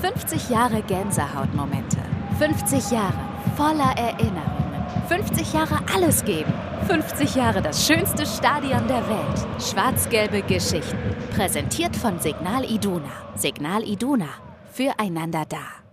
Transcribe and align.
50 0.00 0.50
Jahre 0.50 0.82
Gänsehautmomente. 0.82 1.98
50 2.38 2.92
Jahre 2.92 3.18
voller 3.56 3.96
Erinnerungen. 3.96 4.84
50 5.08 5.52
Jahre 5.52 5.80
alles 5.92 6.24
geben. 6.24 6.52
50 6.86 7.34
Jahre 7.34 7.60
das 7.60 7.84
schönste 7.86 8.24
Stadion 8.24 8.86
der 8.86 9.08
Welt. 9.08 9.46
Schwarz-gelbe 9.60 10.42
Geschichten. 10.42 11.16
Präsentiert 11.34 11.96
von 11.96 12.20
Signal 12.20 12.64
Iduna. 12.64 13.10
Signal 13.34 13.82
Iduna. 13.82 14.28
Füreinander 14.72 15.44
da. 15.48 15.87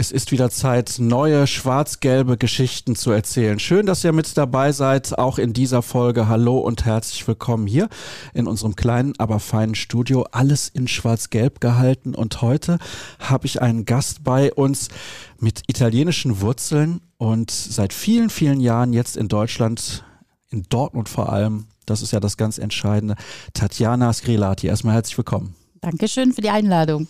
Es 0.00 0.12
ist 0.12 0.30
wieder 0.30 0.48
Zeit, 0.48 0.98
neue 1.00 1.48
schwarz-gelbe 1.48 2.36
Geschichten 2.36 2.94
zu 2.94 3.10
erzählen. 3.10 3.58
Schön, 3.58 3.84
dass 3.84 4.04
ihr 4.04 4.12
mit 4.12 4.36
dabei 4.36 4.70
seid, 4.70 5.18
auch 5.18 5.38
in 5.38 5.52
dieser 5.52 5.82
Folge. 5.82 6.28
Hallo 6.28 6.58
und 6.58 6.84
herzlich 6.84 7.26
willkommen 7.26 7.66
hier 7.66 7.88
in 8.32 8.46
unserem 8.46 8.76
kleinen, 8.76 9.14
aber 9.18 9.40
feinen 9.40 9.74
Studio. 9.74 10.24
Alles 10.30 10.68
in 10.68 10.86
schwarz-gelb 10.86 11.60
gehalten. 11.60 12.14
Und 12.14 12.42
heute 12.42 12.78
habe 13.18 13.46
ich 13.46 13.60
einen 13.60 13.86
Gast 13.86 14.22
bei 14.22 14.54
uns 14.54 14.88
mit 15.40 15.62
italienischen 15.66 16.40
Wurzeln 16.42 17.00
und 17.16 17.50
seit 17.50 17.92
vielen, 17.92 18.30
vielen 18.30 18.60
Jahren 18.60 18.92
jetzt 18.92 19.16
in 19.16 19.26
Deutschland, 19.26 20.04
in 20.50 20.62
Dortmund 20.68 21.08
vor 21.08 21.32
allem. 21.32 21.66
Das 21.86 22.02
ist 22.02 22.12
ja 22.12 22.20
das 22.20 22.36
ganz 22.36 22.58
Entscheidende. 22.58 23.16
Tatjana 23.52 24.12
Skrilati. 24.12 24.68
Erstmal 24.68 24.94
herzlich 24.94 25.18
willkommen. 25.18 25.56
Dankeschön 25.80 26.32
für 26.32 26.40
die 26.40 26.50
Einladung. 26.50 27.08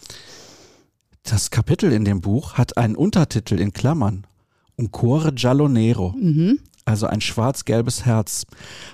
Das 1.23 1.51
Kapitel 1.51 1.93
in 1.93 2.05
dem 2.05 2.21
Buch 2.21 2.55
hat 2.55 2.77
einen 2.77 2.97
Untertitel 2.97 3.61
in 3.61 3.73
Klammern. 3.73 4.27
Un 4.77 4.91
cuore 4.91 5.33
giallo 5.33 5.69
nero. 5.69 6.15
Mhm. 6.19 6.61
Also 6.85 7.07
ein 7.07 7.21
schwarz-gelbes 7.21 8.07
Herz. 8.07 8.47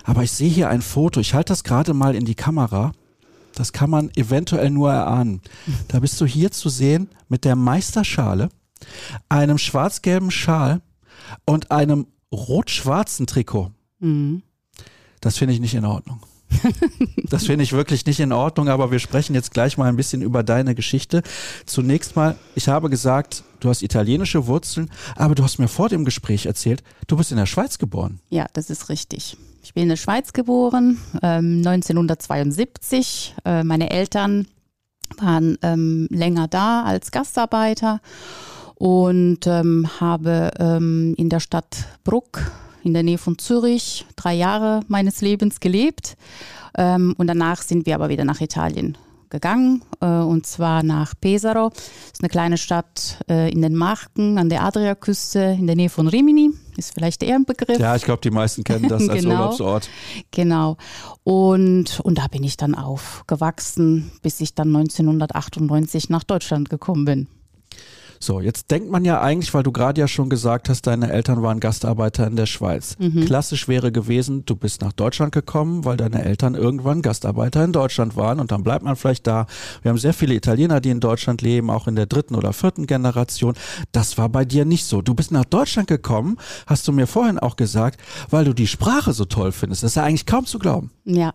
Aber 0.03 0.23
ich 0.23 0.31
sehe 0.31 0.49
hier 0.49 0.69
ein 0.69 0.81
Foto. 0.81 1.19
Ich 1.19 1.33
halte 1.33 1.53
das 1.53 1.63
gerade 1.63 1.93
mal 1.93 2.15
in 2.15 2.25
die 2.25 2.35
Kamera. 2.35 2.91
Das 3.53 3.71
kann 3.71 3.89
man 3.89 4.09
eventuell 4.15 4.69
nur 4.69 4.91
erahnen. 4.91 5.41
Da 5.87 5.99
bist 5.99 6.19
du 6.19 6.25
hier 6.25 6.51
zu 6.51 6.67
sehen 6.67 7.09
mit 7.29 7.45
der 7.45 7.55
Meisterschale, 7.55 8.49
einem 9.29 9.57
schwarz-gelben 9.57 10.29
Schal 10.29 10.81
und 11.45 11.71
einem 11.71 12.07
rot-schwarzen 12.33 13.27
Trikot. 13.27 13.71
Mhm. 13.99 14.41
Das 15.21 15.37
finde 15.37 15.53
ich 15.53 15.61
nicht 15.61 15.73
in 15.73 15.85
Ordnung. 15.85 16.19
das 17.29 17.45
finde 17.45 17.63
ich 17.63 17.73
wirklich 17.73 18.05
nicht 18.05 18.19
in 18.19 18.31
Ordnung, 18.31 18.69
aber 18.69 18.91
wir 18.91 18.99
sprechen 18.99 19.33
jetzt 19.33 19.51
gleich 19.51 19.77
mal 19.77 19.89
ein 19.89 19.95
bisschen 19.95 20.21
über 20.21 20.43
deine 20.43 20.75
Geschichte. 20.75 21.23
Zunächst 21.65 22.15
mal, 22.15 22.35
ich 22.55 22.67
habe 22.67 22.89
gesagt, 22.89 23.43
du 23.59 23.69
hast 23.69 23.81
italienische 23.81 24.47
Wurzeln, 24.47 24.89
aber 25.15 25.35
du 25.35 25.43
hast 25.43 25.59
mir 25.59 25.67
vor 25.67 25.89
dem 25.89 26.05
Gespräch 26.05 26.45
erzählt, 26.45 26.83
du 27.07 27.17
bist 27.17 27.31
in 27.31 27.37
der 27.37 27.45
Schweiz 27.45 27.77
geboren. 27.77 28.19
Ja, 28.29 28.45
das 28.53 28.69
ist 28.69 28.89
richtig. 28.89 29.37
Ich 29.63 29.73
bin 29.73 29.83
in 29.83 29.89
der 29.89 29.95
Schweiz 29.95 30.33
geboren, 30.33 30.99
ähm, 31.23 31.63
1972. 31.65 33.35
Äh, 33.43 33.63
meine 33.63 33.89
Eltern 33.89 34.47
waren 35.17 35.57
ähm, 35.61 36.07
länger 36.11 36.47
da 36.47 36.83
als 36.83 37.11
Gastarbeiter 37.11 37.99
und 38.75 39.47
ähm, 39.47 39.89
habe 39.99 40.51
ähm, 40.59 41.15
in 41.17 41.29
der 41.29 41.39
Stadt 41.39 41.85
Bruck 42.03 42.51
in 42.85 42.93
der 42.93 43.03
Nähe 43.03 43.17
von 43.17 43.37
Zürich 43.37 44.05
drei 44.15 44.33
Jahre 44.33 44.81
meines 44.87 45.21
Lebens 45.21 45.59
gelebt. 45.59 46.15
Ähm, 46.77 47.15
und 47.17 47.27
danach 47.27 47.61
sind 47.61 47.85
wir 47.85 47.95
aber 47.95 48.09
wieder 48.09 48.25
nach 48.25 48.41
Italien 48.41 48.97
gegangen 49.29 49.81
äh, 50.01 50.05
und 50.05 50.45
zwar 50.45 50.83
nach 50.83 51.13
Pesaro. 51.19 51.69
Das 51.69 51.79
ist 52.13 52.21
eine 52.21 52.29
kleine 52.29 52.57
Stadt 52.57 53.17
äh, 53.29 53.51
in 53.51 53.61
den 53.61 53.75
Marken 53.75 54.37
an 54.37 54.49
der 54.49 54.63
Adriaküste 54.63 55.57
in 55.57 55.67
der 55.67 55.75
Nähe 55.75 55.89
von 55.89 56.07
Rimini. 56.07 56.51
Ist 56.77 56.93
vielleicht 56.93 57.23
eher 57.23 57.35
ein 57.35 57.45
Begriff. 57.45 57.79
Ja, 57.79 57.95
ich 57.95 58.03
glaube, 58.03 58.21
die 58.21 58.31
meisten 58.31 58.63
kennen 58.63 58.87
das 58.87 59.09
als 59.09 59.23
genau, 59.23 59.35
Urlaubsort. 59.35 59.89
Genau. 60.31 60.77
Und, 61.23 61.99
und 62.01 62.17
da 62.17 62.27
bin 62.27 62.43
ich 62.43 62.55
dann 62.55 62.75
aufgewachsen, 62.75 64.11
bis 64.21 64.39
ich 64.41 64.53
dann 64.53 64.75
1998 64.75 66.09
nach 66.09 66.23
Deutschland 66.23 66.69
gekommen 66.69 67.05
bin. 67.05 67.27
So, 68.19 68.39
jetzt 68.39 68.71
denkt 68.71 68.89
man 68.89 69.05
ja 69.05 69.21
eigentlich, 69.21 69.53
weil 69.53 69.63
du 69.63 69.71
gerade 69.71 69.99
ja 69.99 70.07
schon 70.07 70.29
gesagt 70.29 70.69
hast, 70.69 70.87
deine 70.87 71.11
Eltern 71.11 71.41
waren 71.41 71.59
Gastarbeiter 71.59 72.27
in 72.27 72.35
der 72.35 72.45
Schweiz. 72.45 72.95
Mhm. 72.99 73.25
Klassisch 73.25 73.67
wäre 73.67 73.91
gewesen, 73.91 74.45
du 74.45 74.55
bist 74.55 74.81
nach 74.81 74.93
Deutschland 74.93 75.31
gekommen, 75.31 75.85
weil 75.85 75.97
deine 75.97 76.23
Eltern 76.23 76.55
irgendwann 76.55 77.01
Gastarbeiter 77.01 77.63
in 77.63 77.71
Deutschland 77.71 78.15
waren 78.15 78.39
und 78.39 78.51
dann 78.51 78.63
bleibt 78.63 78.83
man 78.83 78.95
vielleicht 78.95 79.27
da. 79.27 79.47
Wir 79.81 79.89
haben 79.89 79.97
sehr 79.97 80.13
viele 80.13 80.33
Italiener, 80.33 80.81
die 80.81 80.89
in 80.89 80.99
Deutschland 80.99 81.41
leben, 81.41 81.69
auch 81.69 81.87
in 81.87 81.95
der 81.95 82.05
dritten 82.05 82.35
oder 82.35 82.53
vierten 82.53 82.87
Generation. 82.87 83.53
Das 83.91 84.17
war 84.17 84.29
bei 84.29 84.45
dir 84.45 84.65
nicht 84.65 84.85
so. 84.85 85.01
Du 85.01 85.13
bist 85.13 85.31
nach 85.31 85.45
Deutschland 85.45 85.87
gekommen, 85.87 86.37
hast 86.67 86.87
du 86.87 86.91
mir 86.91 87.07
vorhin 87.07 87.39
auch 87.39 87.55
gesagt, 87.55 87.99
weil 88.29 88.45
du 88.45 88.53
die 88.53 88.67
Sprache 88.67 89.13
so 89.13 89.25
toll 89.25 89.51
findest. 89.51 89.83
Das 89.83 89.91
ist 89.91 89.95
ja 89.95 90.03
eigentlich 90.03 90.25
kaum 90.25 90.45
zu 90.45 90.59
glauben. 90.59 90.91
Ja. 91.05 91.33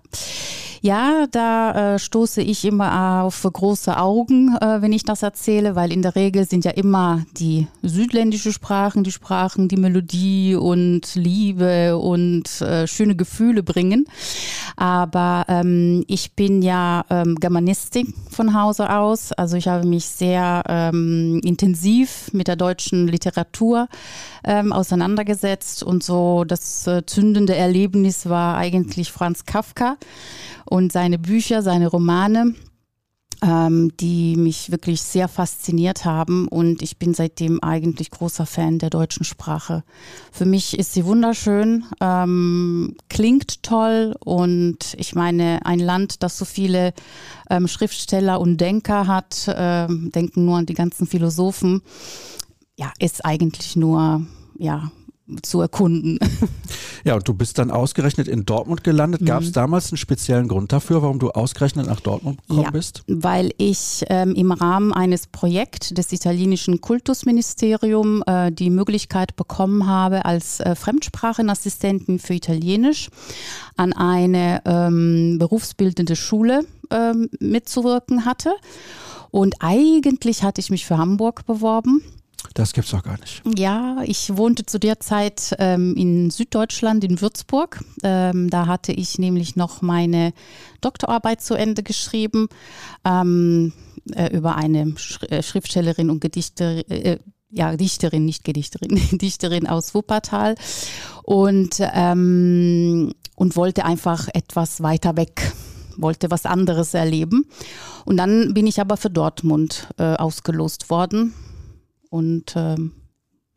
Ja, 0.83 1.27
da 1.31 1.95
äh, 1.95 1.99
stoße 1.99 2.41
ich 2.41 2.65
immer 2.65 3.23
auf 3.23 3.43
große 3.43 3.99
Augen, 3.99 4.57
äh, 4.57 4.81
wenn 4.81 4.93
ich 4.93 5.05
das 5.05 5.23
erzähle, 5.23 5.77
weil 5.77 5.93
in 5.93 6.01
der 6.01 6.17
Regel 6.17 6.47
sind 6.47 6.65
ja 6.65 6.71
immer 6.81 7.27
die 7.37 7.69
südländische 7.83 8.55
Sprachen, 8.55 9.05
die 9.05 9.13
Sprachen, 9.13 9.69
die 9.69 9.77
Melodie 9.77 10.55
und 10.55 11.15
Liebe 11.15 11.99
und 11.99 12.63
äh, 12.63 12.87
schöne 12.87 13.17
Gefühle 13.17 13.63
bringen. 13.63 14.07
Aber 14.77 15.45
ähm, 15.49 16.05
ich 16.07 16.33
bin 16.33 16.63
ja 16.63 17.05
ähm, 17.11 17.35
Germanistik 17.37 18.09
von 18.31 18.55
Hause 18.59 18.91
aus, 18.91 19.33
also 19.33 19.59
ich 19.59 19.69
habe 19.69 19.87
mich 19.87 20.07
sehr 20.07 20.63
ähm, 20.69 21.43
intensiv 21.45 22.31
mit 22.33 22.49
der 22.49 22.57
deutschen 22.57 23.07
Literatur 23.09 23.87
ähm, 24.43 24.73
auseinandergesetzt. 24.73 25.83
Und 25.83 26.03
so 26.03 26.45
das 26.45 26.87
äh, 26.87 27.05
zündende 27.05 27.55
Erlebnis 27.55 28.27
war 28.27 28.57
eigentlich 28.57 29.13
Franz 29.13 29.45
Kafka 29.45 29.99
und 30.65 30.93
seine 30.93 31.19
Bücher, 31.19 31.61
seine 31.61 31.89
Romane 31.89 32.55
ähm, 33.43 33.93
die 33.99 34.37
mich 34.37 34.71
wirklich 34.71 35.03
sehr 35.03 35.29
fasziniert 35.29 36.05
haben 36.05 36.49
und 36.49 36.83
ich 36.83 36.99
bin 36.99 37.15
seitdem 37.15 37.63
eigentlich 37.63 38.11
großer 38.11 38.47
Fan 38.47 38.79
der 38.79 38.91
deutschen 38.91 39.25
Sprache. 39.25 39.83
Für 40.31 40.45
mich 40.45 40.79
ist 40.79 40.93
sie 40.93 41.05
wunderschön, 41.05 41.85
ähm, 42.01 42.97
klingt 43.09 43.63
toll 43.63 44.15
und 44.25 44.95
ich 44.99 45.15
meine, 45.15 45.65
ein 45.65 45.79
Land, 45.79 46.23
das 46.23 46.37
so 46.39 46.45
viele 46.45 46.93
ähm, 47.49 47.69
Schriftsteller 47.69 48.41
und 48.41 48.59
Denker 48.59 49.07
hat, 49.07 49.53
ähm, 49.55 50.11
denken 50.13 50.45
nur 50.45 50.59
an 50.59 50.67
die 50.67 50.75
ganzen 50.75 51.07
Philosophen, 51.07 51.83
ja, 52.77 52.93
ist 52.99 53.25
eigentlich 53.25 53.77
nur, 53.77 54.27
ja, 54.59 54.91
zu 55.43 55.61
erkunden. 55.61 56.19
Ja, 57.03 57.15
und 57.15 57.27
du 57.27 57.35
bist 57.35 57.59
dann 57.59 57.71
ausgerechnet 57.71 58.29
in 58.29 58.45
Dortmund 58.45 58.85
gelandet. 58.85 59.25
Gab 59.25 59.43
es 59.43 59.49
mhm. 59.49 59.53
damals 59.55 59.91
einen 59.91 59.97
speziellen 59.97 60.49
Grund 60.49 60.73
dafür, 60.73 61.03
warum 61.03 61.19
du 61.19 61.31
ausgerechnet 61.31 61.87
nach 61.87 62.01
Dortmund 62.01 62.43
gekommen 62.43 62.63
ja, 62.63 62.71
bist? 62.71 63.05
Weil 63.07 63.53
ich 63.57 64.05
ähm, 64.09 64.35
im 64.35 64.53
Rahmen 64.53 64.93
eines 64.93 65.27
Projekts 65.27 65.91
des 65.91 66.13
italienischen 66.13 66.81
Kultusministeriums 66.81 68.23
äh, 68.27 68.53
die 68.53 68.71
Möglichkeit 68.71 69.37
bekommen 69.37 69.87
habe, 69.87 70.25
als 70.25 70.61
äh, 70.61 70.75
Fremdsprachenassistentin 70.75 72.19
für 72.19 72.35
Italienisch 72.35 73.09
an 73.77 73.93
eine 73.93 74.63
ähm, 74.67 75.39
berufsbildende 75.39 76.17
Schule 76.17 76.67
ähm, 76.91 77.31
mitzuwirken 77.39 78.25
hatte. 78.25 78.53
Und 79.31 79.57
eigentlich 79.61 80.43
hatte 80.43 80.61
ich 80.61 80.71
mich 80.71 80.85
für 80.87 80.99
Hamburg 80.99 81.47
beworben. 81.47 82.03
Das 82.55 82.73
gibt's 82.73 82.91
doch 82.91 83.03
gar 83.03 83.19
nicht. 83.21 83.43
Ja, 83.57 83.99
ich 84.05 84.37
wohnte 84.37 84.67
zu 84.67 84.81
der 84.81 84.99
Zeit 84.99 85.55
ähm, 85.59 85.95
in 85.97 86.31
Süddeutschland, 86.31 87.05
in 87.05 87.21
Würzburg. 87.21 87.85
Ähm, 88.03 88.51
da 88.51 88.67
hatte 88.67 88.93
ich 88.93 89.19
nämlich 89.19 89.55
noch 89.55 89.83
meine 89.83 90.33
Doktorarbeit 90.81 91.41
zu 91.41 91.55
Ende 91.55 91.83
geschrieben 91.83 92.49
ähm, 93.05 93.73
äh, 94.13 94.37
über 94.37 94.57
eine 94.57 94.95
Sch 94.97 95.23
äh, 95.31 95.43
Schriftstellerin 95.43 96.11
und 96.11 96.21
Gedichterin. 96.21 96.91
Äh, 96.91 97.19
ja, 97.53 97.77
Dichterin, 97.77 98.25
nicht 98.25 98.45
Gedichterin, 98.45 99.01
Dichterin 99.19 99.67
aus 99.67 99.93
Wuppertal 99.93 100.55
und, 101.25 101.79
ähm, 101.81 103.13
und 103.35 103.57
wollte 103.57 103.85
einfach 103.85 104.29
etwas 104.35 104.85
weiter 104.85 105.17
weg, 105.17 105.53
wollte 105.97 106.31
was 106.31 106.47
anderes 106.47 106.95
erleben. 106.95 107.47
Und 108.05 108.19
dann 108.19 108.55
bin 108.55 108.69
ich 108.69 108.81
aber 108.81 108.97
für 108.97 109.11
Dortmund 109.11 109.89
äh, 109.99 110.15
ausgelost 110.15 110.91
worden 110.91 111.35
und 112.11 112.55
ähm, 112.57 112.93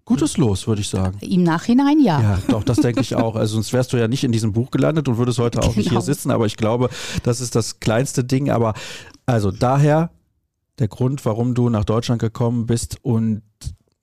Gutes 0.05 0.35
Los, 0.35 0.67
würde 0.67 0.81
ich 0.81 0.89
sagen. 0.89 1.17
Im 1.21 1.43
Nachhinein 1.43 1.99
ja. 2.01 2.21
Ja, 2.21 2.39
doch, 2.49 2.63
das 2.63 2.77
denke 2.79 2.99
ich 2.99 3.15
auch. 3.15 3.35
Also 3.35 3.53
sonst 3.53 3.71
wärst 3.71 3.93
du 3.93 3.97
ja 3.97 4.09
nicht 4.09 4.25
in 4.25 4.33
diesem 4.33 4.51
Buch 4.51 4.69
gelandet 4.69 5.07
und 5.07 5.17
würdest 5.17 5.39
heute 5.39 5.59
auch 5.59 5.63
genau. 5.63 5.77
nicht 5.77 5.89
hier 5.89 5.99
genau. 5.99 6.01
sitzen. 6.01 6.29
Aber 6.29 6.45
ich 6.45 6.57
glaube, 6.57 6.89
das 7.23 7.39
ist 7.39 7.55
das 7.55 7.79
kleinste 7.79 8.25
Ding. 8.25 8.49
Aber 8.49 8.73
also 9.25 9.49
daher 9.49 10.11
der 10.79 10.89
Grund, 10.89 11.23
warum 11.25 11.55
du 11.55 11.69
nach 11.69 11.85
Deutschland 11.85 12.19
gekommen 12.19 12.65
bist 12.65 12.97
und 13.01 13.43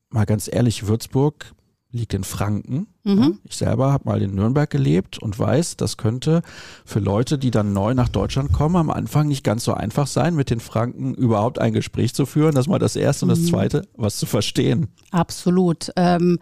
mal 0.08 0.24
ganz 0.24 0.48
ehrlich, 0.50 0.86
Würzburg 0.86 1.52
liegt 1.92 2.14
in 2.14 2.22
Franken. 2.22 2.86
Mhm. 3.02 3.38
Ich 3.44 3.56
selber 3.56 3.92
habe 3.92 4.08
mal 4.08 4.22
in 4.22 4.34
Nürnberg 4.34 4.70
gelebt 4.70 5.18
und 5.18 5.38
weiß, 5.38 5.76
das 5.76 5.96
könnte 5.96 6.42
für 6.84 7.00
Leute, 7.00 7.38
die 7.38 7.50
dann 7.50 7.72
neu 7.72 7.94
nach 7.94 8.08
Deutschland 8.08 8.52
kommen, 8.52 8.76
am 8.76 8.90
Anfang 8.90 9.28
nicht 9.28 9.42
ganz 9.42 9.64
so 9.64 9.74
einfach 9.74 10.06
sein, 10.06 10.36
mit 10.36 10.50
den 10.50 10.60
Franken 10.60 11.14
überhaupt 11.14 11.58
ein 11.58 11.72
Gespräch 11.72 12.14
zu 12.14 12.26
führen. 12.26 12.54
Das 12.54 12.68
mal 12.68 12.78
das 12.78 12.94
Erste 12.94 13.24
und 13.24 13.30
das 13.30 13.40
mhm. 13.40 13.46
Zweite, 13.46 13.88
was 13.96 14.18
zu 14.18 14.26
verstehen. 14.26 14.88
Absolut. 15.10 15.90
Ähm, 15.96 16.38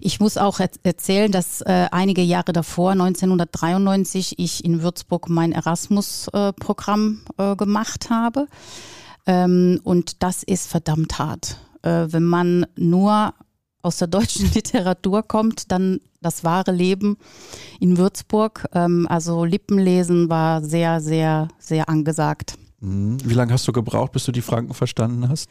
ich 0.00 0.20
muss 0.20 0.36
auch 0.36 0.60
erzählen, 0.82 1.32
dass 1.32 1.62
äh, 1.62 1.88
einige 1.90 2.22
Jahre 2.22 2.52
davor, 2.52 2.92
1993, 2.92 4.38
ich 4.38 4.64
in 4.64 4.82
Würzburg 4.82 5.28
mein 5.28 5.52
Erasmus-Programm 5.52 7.22
äh, 7.38 7.56
gemacht 7.56 8.10
habe. 8.10 8.46
Ähm, 9.26 9.80
und 9.82 10.22
das 10.22 10.44
ist 10.44 10.68
verdammt 10.68 11.18
hart. 11.18 11.58
Äh, 11.82 12.06
wenn 12.12 12.24
man 12.24 12.66
nur 12.76 13.34
aus 13.86 13.98
der 13.98 14.08
deutschen 14.08 14.50
Literatur 14.54 15.22
kommt, 15.22 15.70
dann 15.70 16.00
das 16.20 16.44
wahre 16.44 16.72
Leben 16.72 17.16
in 17.80 17.96
Würzburg. 17.96 18.66
Ähm, 18.74 19.06
also 19.08 19.44
Lippenlesen 19.44 20.28
war 20.28 20.62
sehr, 20.62 21.00
sehr, 21.00 21.48
sehr 21.58 21.88
angesagt. 21.88 22.58
Mhm. 22.80 23.16
Wie 23.24 23.32
lange 23.32 23.54
hast 23.54 23.66
du 23.66 23.72
gebraucht, 23.72 24.12
bis 24.12 24.24
du 24.24 24.32
die 24.32 24.42
Franken 24.42 24.74
verstanden 24.74 25.28
hast? 25.30 25.50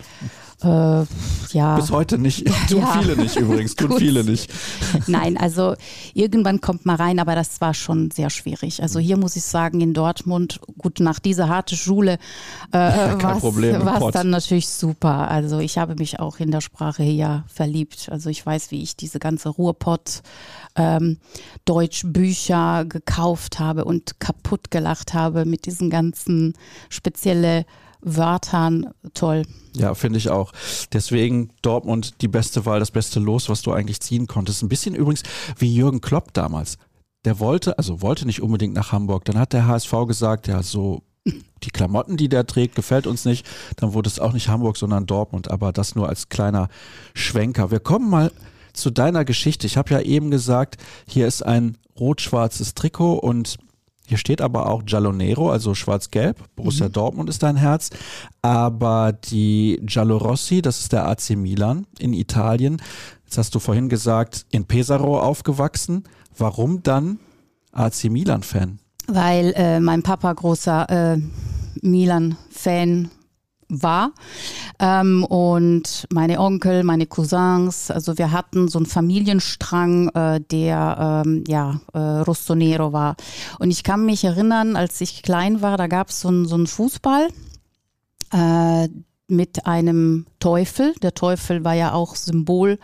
Äh, 0.62 1.06
ja. 1.54 1.76
Bis 1.76 1.90
heute 1.90 2.20
nicht. 2.20 2.46
Tun 2.70 2.82
ja. 2.82 3.00
viele 3.00 3.18
nicht 3.18 3.36
übrigens, 3.36 3.76
tun 3.76 3.98
viele 3.98 4.24
nicht. 4.24 4.54
Nein, 5.08 5.36
also 5.36 5.76
irgendwann 6.14 6.62
kommt 6.62 6.86
man 6.86 6.98
rein, 6.98 7.20
aber 7.20 7.34
das 7.34 7.60
war 7.62 7.74
schon 7.74 8.12
sehr 8.12 8.30
schwierig. 8.30 8.82
Also 8.84 9.00
hier 9.00 9.18
muss 9.18 9.36
ich 9.36 9.44
sagen, 9.44 9.82
in 9.82 9.96
Dortmund, 9.96 10.60
gut, 10.78 11.00
nach 11.00 11.20
dieser 11.20 11.50
harten 11.50 11.76
Schule 11.76 12.20
äh, 12.72 12.78
ja, 12.78 13.22
war 13.22 14.02
es 14.02 14.14
dann 14.14 14.30
natürlich 14.30 14.70
super. 14.70 15.30
Also 15.30 15.60
ich 15.60 15.80
habe 15.80 15.96
mich 15.96 16.20
auch 16.20 16.40
in 16.40 16.52
der 16.52 16.62
Sprache 16.62 17.02
hier 17.02 17.44
verliebt. 17.48 18.10
Also 18.12 18.30
ich 18.30 18.46
weiß, 18.46 18.70
wie 18.70 18.84
ich 18.84 18.96
diese 18.96 19.18
ganze 19.18 19.50
Ruhrpott 19.50 20.22
ähm, 20.76 21.18
Deutschbücher 21.66 22.86
gekauft 22.86 23.60
habe 23.60 23.86
und 23.86 24.20
kaputt 24.20 24.72
gelacht 24.72 25.14
habe 25.14 25.46
mit 25.46 25.66
diesen 25.66 25.90
ganzen 25.90 26.54
speziellen 27.16 27.66
Wörtern. 28.02 28.94
Toll. 29.14 29.44
Ja, 29.76 29.96
finde 29.96 30.18
ich 30.18 30.30
auch. 30.30 30.52
Deswegen 30.94 31.50
Dortmund 31.62 32.22
die 32.22 32.28
beste 32.28 32.66
Wahl, 32.66 32.80
das 32.80 32.92
beste 32.92 33.20
Los, 33.20 33.50
was 33.50 33.62
du 33.62 33.72
eigentlich 33.72 34.00
ziehen 34.02 34.28
konntest. 34.28 34.62
Ein 34.62 34.70
bisschen 34.70 34.96
übrigens 34.96 35.24
wie 35.58 35.74
Jürgen 35.74 36.02
Klopp 36.02 36.34
damals. 36.34 36.78
Der 37.24 37.40
wollte, 37.40 37.78
also 37.78 38.02
wollte 38.02 38.26
nicht 38.26 38.42
unbedingt 38.42 38.76
nach 38.76 38.92
Hamburg. 38.92 39.26
Dann 39.26 39.40
hat 39.40 39.54
der 39.54 39.66
HSV 39.66 39.92
gesagt, 40.08 40.48
ja, 40.48 40.62
so 40.62 41.02
die 41.64 41.72
Klamotten, 41.72 42.18
die 42.18 42.30
der 42.30 42.46
trägt, 42.46 42.76
gefällt 42.76 43.08
uns 43.08 43.26
nicht. 43.26 43.48
Dann 43.78 43.94
wurde 43.94 44.10
es 44.10 44.20
auch 44.20 44.34
nicht 44.34 44.50
Hamburg, 44.50 44.78
sondern 44.78 45.08
Dortmund. 45.08 45.50
Aber 45.50 45.72
das 45.72 45.96
nur 45.96 46.08
als 46.08 46.30
kleiner 46.30 46.68
Schwenker. 47.16 47.72
Wir 47.72 47.80
kommen 47.80 48.10
mal 48.10 48.32
zu 48.74 48.92
deiner 48.92 49.26
Geschichte. 49.26 49.66
Ich 49.66 49.78
habe 49.78 49.92
ja 49.92 50.02
eben 50.02 50.30
gesagt, 50.30 50.78
hier 51.08 51.26
ist 51.26 51.44
ein 51.44 51.78
rot-schwarzes 51.98 52.76
Trikot 52.76 53.16
und 53.16 53.58
hier 54.08 54.18
steht 54.18 54.42
aber 54.42 54.70
auch 54.70 54.86
Giallonero, 54.86 55.50
also 55.50 55.74
schwarz-gelb. 55.74 56.38
Borussia 56.56 56.88
mhm. 56.88 56.92
Dortmund 56.92 57.30
ist 57.30 57.42
dein 57.44 57.56
Herz. 57.56 57.90
Aber 58.42 59.14
die 59.14 59.80
Giallorossi, 59.84 60.62
das 60.62 60.80
ist 60.80 60.94
der 60.94 61.08
AC 61.08 61.32
Milan 61.32 61.88
in 61.98 62.14
Italien. 62.14 62.82
Jetzt 63.24 63.38
hast 63.38 63.56
du 63.56 63.60
vorhin 63.60 63.90
gesagt, 63.90 64.46
in 64.52 64.66
Pesaro 64.66 65.20
aufgewachsen. 65.20 66.04
Warum 66.38 66.84
dann 66.84 67.20
AC 67.72 68.06
Milan-Fan? 68.06 68.80
Weil 69.08 69.54
äh, 69.56 69.80
mein 69.80 70.04
Papa 70.04 70.32
großer 70.34 71.16
äh, 71.16 71.18
Milan-Fan 71.82 73.10
war. 73.70 74.12
Ähm, 74.80 75.24
und 75.24 76.08
meine 76.12 76.40
Onkel, 76.40 76.84
meine 76.84 77.06
Cousins, 77.06 77.92
also 77.92 78.18
wir 78.18 78.32
hatten 78.32 78.68
so 78.68 78.80
einen 78.80 78.86
Familienstrang, 78.86 80.10
äh, 80.10 80.42
der 80.42 81.24
ähm, 81.26 81.44
ja 81.48 81.80
äh, 81.94 82.00
Rostonero 82.00 82.94
war. 82.94 83.16
Und 83.60 83.72
ich 83.72 83.84
kann 83.84 84.06
mich 84.06 84.24
erinnern, 84.24 84.76
als 84.76 85.02
ich 85.02 85.24
klein 85.24 85.62
war, 85.62 85.78
da 85.78 85.88
gab 85.88 86.10
es 86.10 86.22
so 86.22 86.28
einen 86.30 86.68
Fußball. 86.68 87.30
Äh, 88.32 88.88
mit 89.28 89.66
einem 89.66 90.26
Teufel. 90.40 90.94
Der 91.02 91.14
Teufel 91.14 91.64
war 91.64 91.74
ja 91.74 91.94
auch 91.94 92.16
Symbol 92.16 92.78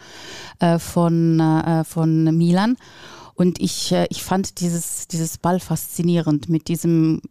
äh, 0.59 0.79
von, 0.79 1.39
äh, 1.39 1.83
von 1.83 2.35
Milan. 2.35 2.77
Und 3.35 3.59
ich, 3.59 3.91
äh, 3.91 4.07
ich 4.09 4.23
fand 4.23 4.59
dieses, 4.59 5.07
dieses 5.07 5.37
Ball 5.37 5.59
faszinierend 5.59 6.49
mit 6.49 6.67
diesem 6.67 7.21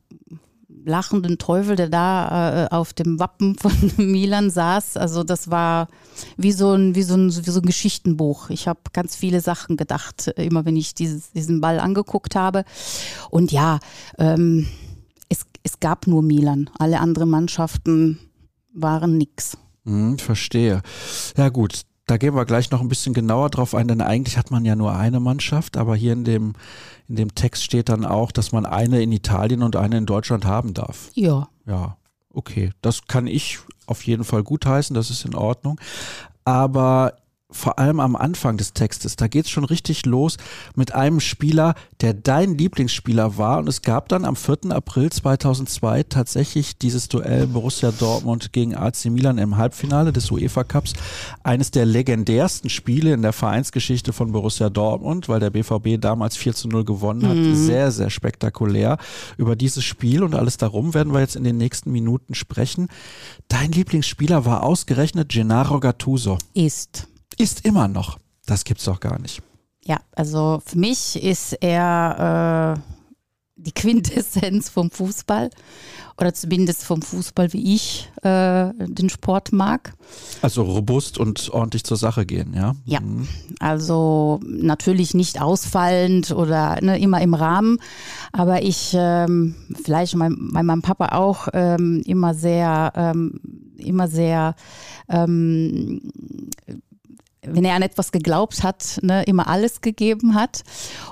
lachenden 0.85 1.39
Teufel, 1.39 1.77
der 1.77 1.89
da 1.89 2.65
äh, 2.65 2.69
auf 2.71 2.93
dem 2.93 3.19
Wappen 3.19 3.57
von 3.57 3.73
Milan 3.97 4.51
saß. 4.51 4.97
Also 4.97 5.25
das 5.25 5.51
war 5.51 5.89
wie 6.37 6.53
so 6.53 6.73
ein, 6.73 6.95
wie 6.95 7.03
so 7.03 7.15
ein, 7.15 7.29
wie 7.29 7.51
so 7.51 7.61
ein 7.61 7.67
Geschichtenbuch. 7.67 8.51
Ich 8.51 8.69
habe 8.69 8.81
ganz 8.93 9.17
viele 9.17 9.41
Sachen 9.41 9.77
gedacht, 9.77 10.29
immer 10.37 10.65
wenn 10.65 10.77
ich 10.77 10.95
dieses, 10.95 11.33
diesen 11.33 11.61
Ball 11.61 11.81
angeguckt 11.81 12.35
habe. 12.35 12.65
Und 13.31 13.53
ja, 13.53 13.79
ähm, 14.19 14.67
es, 15.29 15.41
es 15.63 15.81
gab 15.81 16.07
nur 16.07 16.23
Milan. 16.23 16.71
Alle 16.79 17.01
anderen 17.01 17.31
Mannschaften 17.31 18.19
waren 18.73 19.19
nix. 19.19 19.57
Hm, 19.85 20.19
verstehe. 20.19 20.83
Ja 21.37 21.49
gut, 21.49 21.83
da 22.11 22.17
gehen 22.17 22.35
wir 22.35 22.45
gleich 22.45 22.73
noch 22.73 22.81
ein 22.81 22.89
bisschen 22.89 23.15
genauer 23.15 23.51
drauf 23.51 23.73
ein, 23.73 23.87
denn 23.87 24.01
eigentlich 24.01 24.37
hat 24.37 24.51
man 24.51 24.65
ja 24.65 24.75
nur 24.75 24.97
eine 24.97 25.21
Mannschaft, 25.21 25.77
aber 25.77 25.95
hier 25.95 26.13
in 26.13 26.25
dem, 26.25 26.55
in 27.09 27.15
dem 27.15 27.35
Text 27.37 27.63
steht 27.63 27.89
dann 27.89 28.05
auch, 28.05 28.33
dass 28.33 28.51
man 28.51 28.67
eine 28.67 29.01
in 29.01 29.13
Italien 29.13 29.63
und 29.63 29.77
eine 29.77 29.99
in 29.99 30.07
Deutschland 30.07 30.45
haben 30.45 30.75
darf. 30.75 31.11
Ja. 31.15 31.49
Ja, 31.67 31.97
okay. 32.35 32.73
Das 32.83 33.07
kann 33.07 33.29
ich 33.29 33.61
auf 33.87 34.03
jeden 34.03 34.25
Fall 34.25 34.43
gutheißen, 34.43 34.93
das 34.93 35.11
ist 35.11 35.25
in 35.25 35.37
Ordnung. 35.37 35.81
Aber 36.45 37.15
vor 37.53 37.79
allem 37.79 38.01
am 38.01 38.17
Anfang 38.17 38.57
des 38.57 38.73
Textes, 38.73 39.17
da 39.17 39.29
geht 39.29 39.47
es 39.47 39.51
schon 39.51 39.65
richtig 39.65 40.07
los 40.07 40.37
mit 40.75 40.95
einem 40.95 41.21
Spieler, 41.21 41.75
der 42.01 42.15
dein 42.15 42.57
Lieblingsspieler 42.57 43.37
war. 43.37 43.59
Und 43.59 43.69
es 43.69 43.83
gab 43.83 44.09
dann 44.09 44.25
am 44.25 44.37
4. 44.37 44.71
April 44.71 45.11
2002 45.11 46.05
tatsächlich 46.05 46.79
dieses 46.79 47.09
Duell 47.09 47.47
Borussia 47.47 47.91
Dortmund 47.93 48.53
gegen 48.53 48.75
AC 48.75 49.07
Milan 49.07 49.39
im 49.39 49.57
Halbfinale 49.57 50.13
des 50.13 50.31
UEFA 50.31 50.65
Cups. 50.65 50.93
Eines 51.43 51.71
der 51.71 51.87
legendärsten 51.87 52.71
Spiele 52.71 53.13
in 53.13 53.23
der 53.23 53.33
Vereinsgeschichte 53.33 54.13
von 54.13 54.33
Borussia 54.33 54.71
Dortmund, 54.71 55.29
weil 55.29 55.41
der 55.41 55.51
BVB 55.51 56.01
damals 56.01 56.37
4 56.37 56.55
zu 56.55 56.69
0 56.69 56.85
gewonnen 56.85 57.29
hat. 57.29 57.37
Mhm. 57.37 57.55
Sehr, 57.55 57.91
sehr 57.91 58.11
spektakulär. 58.11 58.99
Über 59.37 59.57
dieses 59.57 59.85
Spiel 59.85 60.23
und 60.23 60.35
alles 60.35 60.57
darum 60.57 60.95
werden 60.95 61.13
wir 61.13 61.21
jetzt 61.21 61.37
in 61.37 61.45
den 61.45 61.57
nächsten 61.57 61.91
Minuten 61.93 62.35
sprechen. 62.35 62.89
Dein 63.49 63.73
Lieblingsspieler 63.73 64.45
war 64.45 64.63
ausgerechnet 64.63 65.31
Gennaro 65.31 65.81
Gattuso. 65.81 66.39
Ist 66.55 67.09
ist 67.39 67.65
immer 67.65 67.89
noch. 67.89 68.19
Das 68.47 68.65
gibt's 68.65 68.85
doch 68.85 69.01
gar 69.01 69.19
nicht. 69.19 69.43
Ja, 69.85 69.99
also 70.13 70.63
für 70.65 70.79
mich 70.79 71.23
ist 71.23 71.53
er 71.61 72.77
äh, 72.77 72.91
die 73.57 73.73
Quintessenz 73.73 74.69
vom 74.69 74.91
Fußball 74.91 75.51
oder 76.19 76.35
zumindest 76.35 76.85
vom 76.85 77.01
Fußball, 77.01 77.53
wie 77.53 77.75
ich 77.75 78.11
äh, 78.23 78.73
den 78.77 79.09
Sport 79.09 79.53
mag. 79.53 79.95
Also 80.43 80.63
robust 80.63 81.19
und 81.19 81.51
ordentlich 81.51 81.85
zur 81.85 81.97
Sache 81.97 82.27
gehen, 82.27 82.53
ja? 82.55 82.75
Ja, 82.85 83.01
mhm. 83.01 83.27
also 83.59 84.41
natürlich 84.45 85.15
nicht 85.15 85.41
ausfallend 85.41 86.31
oder 86.31 86.79
ne, 86.83 86.99
immer 86.99 87.21
im 87.23 87.35
Rahmen, 87.35 87.79
aber 88.33 88.63
ich, 88.63 88.93
ähm, 88.95 89.55
vielleicht 89.83 90.15
mein, 90.15 90.37
mein, 90.39 90.67
mein 90.67 90.83
Papa 90.83 91.17
auch, 91.17 91.49
ähm, 91.55 92.03
immer 92.05 92.35
sehr, 92.35 92.93
ähm, 92.97 93.41
immer 93.79 94.09
sehr 94.09 94.55
ähm, 95.09 96.03
wenn 97.43 97.65
er 97.65 97.75
an 97.75 97.83
etwas 97.83 98.13
geglaubt 98.13 98.63
hat, 98.63 98.99
ne, 99.03 99.23
immer 99.25 99.49
alles 99.49 99.81
gegeben 99.81 100.35
hat. 100.35 100.63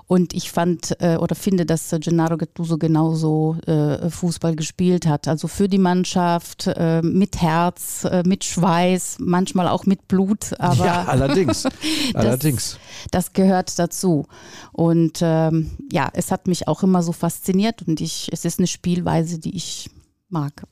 Und 0.06 0.34
ich 0.34 0.50
fand 0.50 1.00
äh, 1.00 1.16
oder 1.16 1.34
finde, 1.34 1.64
dass 1.64 1.94
Gennaro 2.00 2.36
Gattuso 2.36 2.76
genauso 2.78 3.56
äh, 3.66 4.10
Fußball 4.10 4.54
gespielt 4.54 5.06
hat. 5.06 5.26
Also 5.26 5.48
für 5.48 5.68
die 5.68 5.78
Mannschaft, 5.78 6.66
äh, 6.66 7.02
mit 7.02 7.40
Herz, 7.40 8.04
äh, 8.04 8.22
mit 8.26 8.44
Schweiß, 8.44 9.16
manchmal 9.20 9.68
auch 9.68 9.86
mit 9.86 10.06
Blut. 10.08 10.58
Aber 10.58 10.84
ja, 10.84 11.04
allerdings. 11.04 11.62
das, 12.12 12.14
allerdings. 12.14 12.78
Das 13.10 13.32
gehört 13.32 13.78
dazu. 13.78 14.26
Und 14.72 15.20
ähm, 15.22 15.70
ja, 15.90 16.10
es 16.12 16.30
hat 16.30 16.46
mich 16.46 16.68
auch 16.68 16.82
immer 16.82 17.02
so 17.02 17.12
fasziniert 17.12 17.82
und 17.86 18.00
ich, 18.00 18.28
es 18.32 18.44
ist 18.44 18.58
eine 18.58 18.66
Spielweise, 18.66 19.38
die 19.38 19.56
ich 19.56 19.90
mag. 20.28 20.64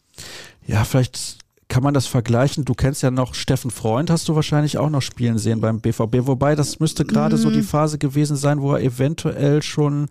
Ja, 0.67 0.85
vielleicht 0.85 1.39
kann 1.69 1.83
man 1.83 1.95
das 1.95 2.07
vergleichen? 2.07 2.65
Du 2.65 2.75
kennst 2.75 3.03
ja 3.03 3.11
noch 3.11 3.35
Steffen 3.35 3.71
Freund, 3.71 4.09
hast 4.09 4.29
du 4.29 4.35
wahrscheinlich 4.35 4.79
auch 4.79 4.89
noch 4.89 5.03
spielen 5.03 5.39
sehen 5.39 5.61
beim 5.61 5.81
BVB. 5.81 6.27
Wobei 6.27 6.55
das 6.55 6.81
müsste 6.81 7.05
gerade 7.05 7.37
mhm. 7.37 7.41
so 7.41 7.51
die. 7.51 7.67
Phase 7.67 7.99
gewesen 7.99 8.37
sein, 8.37 8.63
wo 8.63 8.73
er 8.73 8.81
eventuell 8.81 9.61
schon 9.61 10.09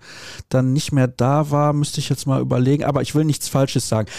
dann 0.49 0.73
nicht 0.73 0.91
mehr 0.91 1.07
da 1.07 1.49
war. 1.51 1.73
Müsste 1.73 1.99
ich 1.99 2.09
jetzt 2.09 2.27
mal 2.27 2.41
überlegen. 2.41 2.83
Aber 2.83 3.01
ich 3.01 3.15
will 3.15 3.23
nichts 3.23 3.47
Falsches 3.47 3.87
sagen. 3.87 4.09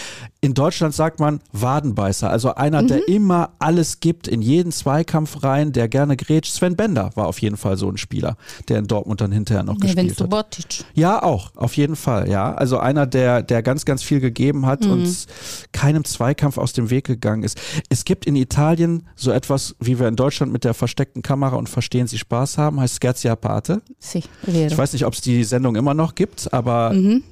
In 0.41 0.53
Deutschland 0.53 0.93
sagt 0.93 1.19
man 1.19 1.39
Wadenbeißer, 1.51 2.29
also 2.29 2.55
einer, 2.55 2.81
mhm. 2.81 2.87
der 2.87 3.07
immer 3.07 3.51
alles 3.59 3.99
gibt, 3.99 4.27
in 4.27 4.41
jeden 4.41 4.71
Zweikampf 4.71 5.43
rein, 5.43 5.71
der 5.71 5.87
gerne 5.87 6.17
grätscht. 6.17 6.53
Sven 6.53 6.75
Bender 6.75 7.11
war 7.15 7.27
auf 7.27 7.39
jeden 7.39 7.57
Fall 7.57 7.77
so 7.77 7.89
ein 7.89 7.97
Spieler, 7.97 8.37
der 8.67 8.79
in 8.79 8.87
Dortmund 8.87 9.21
dann 9.21 9.31
hinterher 9.31 9.63
noch 9.63 9.75
nee, 9.75 9.93
gespielt 9.93 10.19
hat. 10.19 10.29
Botic. 10.29 10.85
Ja, 10.93 11.21
auch, 11.21 11.55
auf 11.55 11.77
jeden 11.77 11.95
Fall, 11.95 12.29
ja. 12.29 12.53
Also 12.53 12.79
einer, 12.79 13.05
der, 13.05 13.43
der 13.43 13.61
ganz, 13.61 13.85
ganz 13.85 14.03
viel 14.03 14.19
gegeben 14.19 14.65
hat 14.65 14.85
mhm. 14.85 14.91
und 14.91 15.25
keinem 15.71 16.03
Zweikampf 16.03 16.57
aus 16.57 16.73
dem 16.73 16.89
Weg 16.89 17.05
gegangen 17.05 17.26
ist. 17.43 17.59
Es 17.89 18.05
gibt 18.05 18.25
in 18.25 18.35
Italien 18.35 19.03
so 19.15 19.31
etwas, 19.31 19.75
wie 19.79 19.99
wir 19.99 20.07
in 20.07 20.15
Deutschland 20.15 20.51
mit 20.51 20.63
der 20.63 20.73
versteckten 20.73 21.21
Kamera 21.21 21.55
und 21.55 21.69
Verstehen 21.69 22.07
Sie 22.07 22.17
Spaß 22.17 22.57
haben, 22.57 22.79
heißt 22.79 23.01
Scherzi 23.01 23.29
a 23.29 23.35
parte. 23.35 23.81
Si, 23.99 24.23
ich 24.45 24.77
weiß 24.77 24.93
nicht, 24.93 25.05
ob 25.05 25.13
es 25.13 25.21
die 25.21 25.43
Sendung 25.43 25.75
immer 25.75 25.93
noch 25.93 26.15
gibt, 26.15 26.51
aber 26.53 26.93
mhm. 26.93 27.23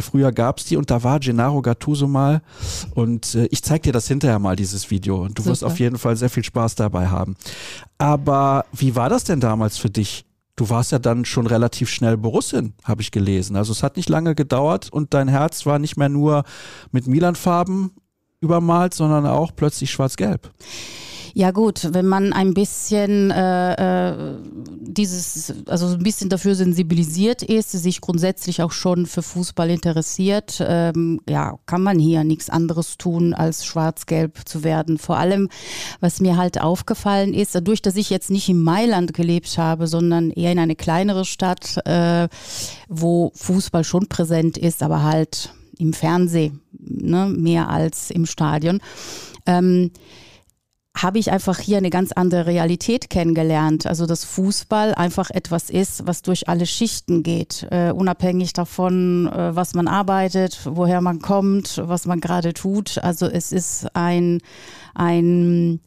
Früher 0.00 0.32
gab 0.32 0.58
es 0.58 0.66
die 0.66 0.76
und 0.76 0.90
da 0.90 1.02
war 1.02 1.18
Gennaro 1.18 1.62
Gattuso 1.62 2.06
mal 2.06 2.42
und 2.94 3.34
äh, 3.34 3.46
ich 3.50 3.62
zeig 3.62 3.82
dir 3.82 3.92
das 3.92 4.06
hinterher 4.06 4.38
mal, 4.38 4.54
dieses 4.54 4.90
Video. 4.90 5.22
Und 5.22 5.38
du 5.38 5.42
Super. 5.42 5.52
wirst 5.52 5.64
auf 5.64 5.78
jeden 5.78 5.98
Fall 5.98 6.16
sehr 6.16 6.28
viel 6.28 6.44
Spaß 6.44 6.74
dabei 6.74 7.08
haben. 7.08 7.36
Aber 7.96 8.66
wie 8.72 8.94
war 8.96 9.08
das 9.08 9.24
denn 9.24 9.40
damals 9.40 9.78
für 9.78 9.90
dich? 9.90 10.26
Du 10.56 10.68
warst 10.68 10.92
ja 10.92 10.98
dann 10.98 11.24
schon 11.24 11.46
relativ 11.46 11.88
schnell 11.88 12.16
Borussin, 12.16 12.74
habe 12.84 13.00
ich 13.00 13.12
gelesen. 13.12 13.56
Also 13.56 13.72
es 13.72 13.82
hat 13.82 13.96
nicht 13.96 14.08
lange 14.08 14.34
gedauert 14.34 14.92
und 14.92 15.14
dein 15.14 15.28
Herz 15.28 15.64
war 15.66 15.78
nicht 15.78 15.96
mehr 15.96 16.08
nur 16.08 16.44
mit 16.90 17.06
Milan-Farben 17.06 17.92
übermalt, 18.40 18.94
sondern 18.94 19.26
auch 19.26 19.52
plötzlich 19.54 19.90
schwarz-gelb. 19.90 20.52
Ja 21.38 21.52
gut, 21.52 21.90
wenn 21.92 22.06
man 22.06 22.32
ein 22.32 22.52
bisschen 22.52 23.30
äh, 23.30 24.10
äh, 24.10 24.34
dieses, 24.80 25.54
also 25.66 25.86
ein 25.86 26.02
bisschen 26.02 26.30
dafür 26.30 26.56
sensibilisiert 26.56 27.44
ist, 27.44 27.70
sich 27.70 28.00
grundsätzlich 28.00 28.60
auch 28.60 28.72
schon 28.72 29.06
für 29.06 29.22
Fußball 29.22 29.70
interessiert, 29.70 30.60
ähm, 30.66 31.20
ja, 31.28 31.58
kann 31.66 31.82
man 31.82 31.98
hier 31.98 32.24
nichts 32.24 32.50
anderes 32.50 32.98
tun, 32.98 33.34
als 33.34 33.64
schwarz-gelb 33.64 34.48
zu 34.48 34.64
werden. 34.64 34.98
Vor 34.98 35.16
allem, 35.16 35.48
was 36.00 36.20
mir 36.20 36.36
halt 36.36 36.60
aufgefallen 36.60 37.34
ist, 37.34 37.54
dadurch, 37.54 37.82
dass 37.82 37.94
ich 37.94 38.10
jetzt 38.10 38.30
nicht 38.32 38.48
in 38.48 38.60
Mailand 38.60 39.14
gelebt 39.14 39.58
habe, 39.58 39.86
sondern 39.86 40.30
eher 40.30 40.50
in 40.50 40.58
eine 40.58 40.74
kleinere 40.76 41.24
Stadt, 41.24 41.78
äh, 41.86 42.28
wo 42.88 43.30
Fußball 43.36 43.84
schon 43.84 44.08
präsent 44.08 44.58
ist, 44.58 44.82
aber 44.82 45.04
halt 45.04 45.52
im 45.78 45.92
Fernsehen, 45.92 46.60
ne, 46.72 47.28
mehr 47.28 47.68
als 47.68 48.10
im 48.10 48.26
Stadion. 48.26 48.80
Ähm, 49.46 49.90
habe 51.02 51.18
ich 51.18 51.30
einfach 51.30 51.58
hier 51.58 51.78
eine 51.78 51.90
ganz 51.90 52.12
andere 52.12 52.46
Realität 52.46 53.10
kennengelernt. 53.10 53.86
Also 53.86 54.06
dass 54.06 54.24
Fußball 54.24 54.94
einfach 54.94 55.30
etwas 55.30 55.70
ist, 55.70 56.06
was 56.06 56.22
durch 56.22 56.48
alle 56.48 56.66
Schichten 56.66 57.22
geht, 57.22 57.66
äh, 57.70 57.90
unabhängig 57.90 58.52
davon, 58.52 59.28
äh, 59.28 59.54
was 59.54 59.74
man 59.74 59.88
arbeitet, 59.88 60.60
woher 60.64 61.00
man 61.00 61.20
kommt, 61.20 61.80
was 61.84 62.06
man 62.06 62.20
gerade 62.20 62.52
tut. 62.52 62.98
Also 62.98 63.26
es 63.26 63.52
ist 63.52 63.94
ein, 63.94 64.40
ein, 64.94 65.80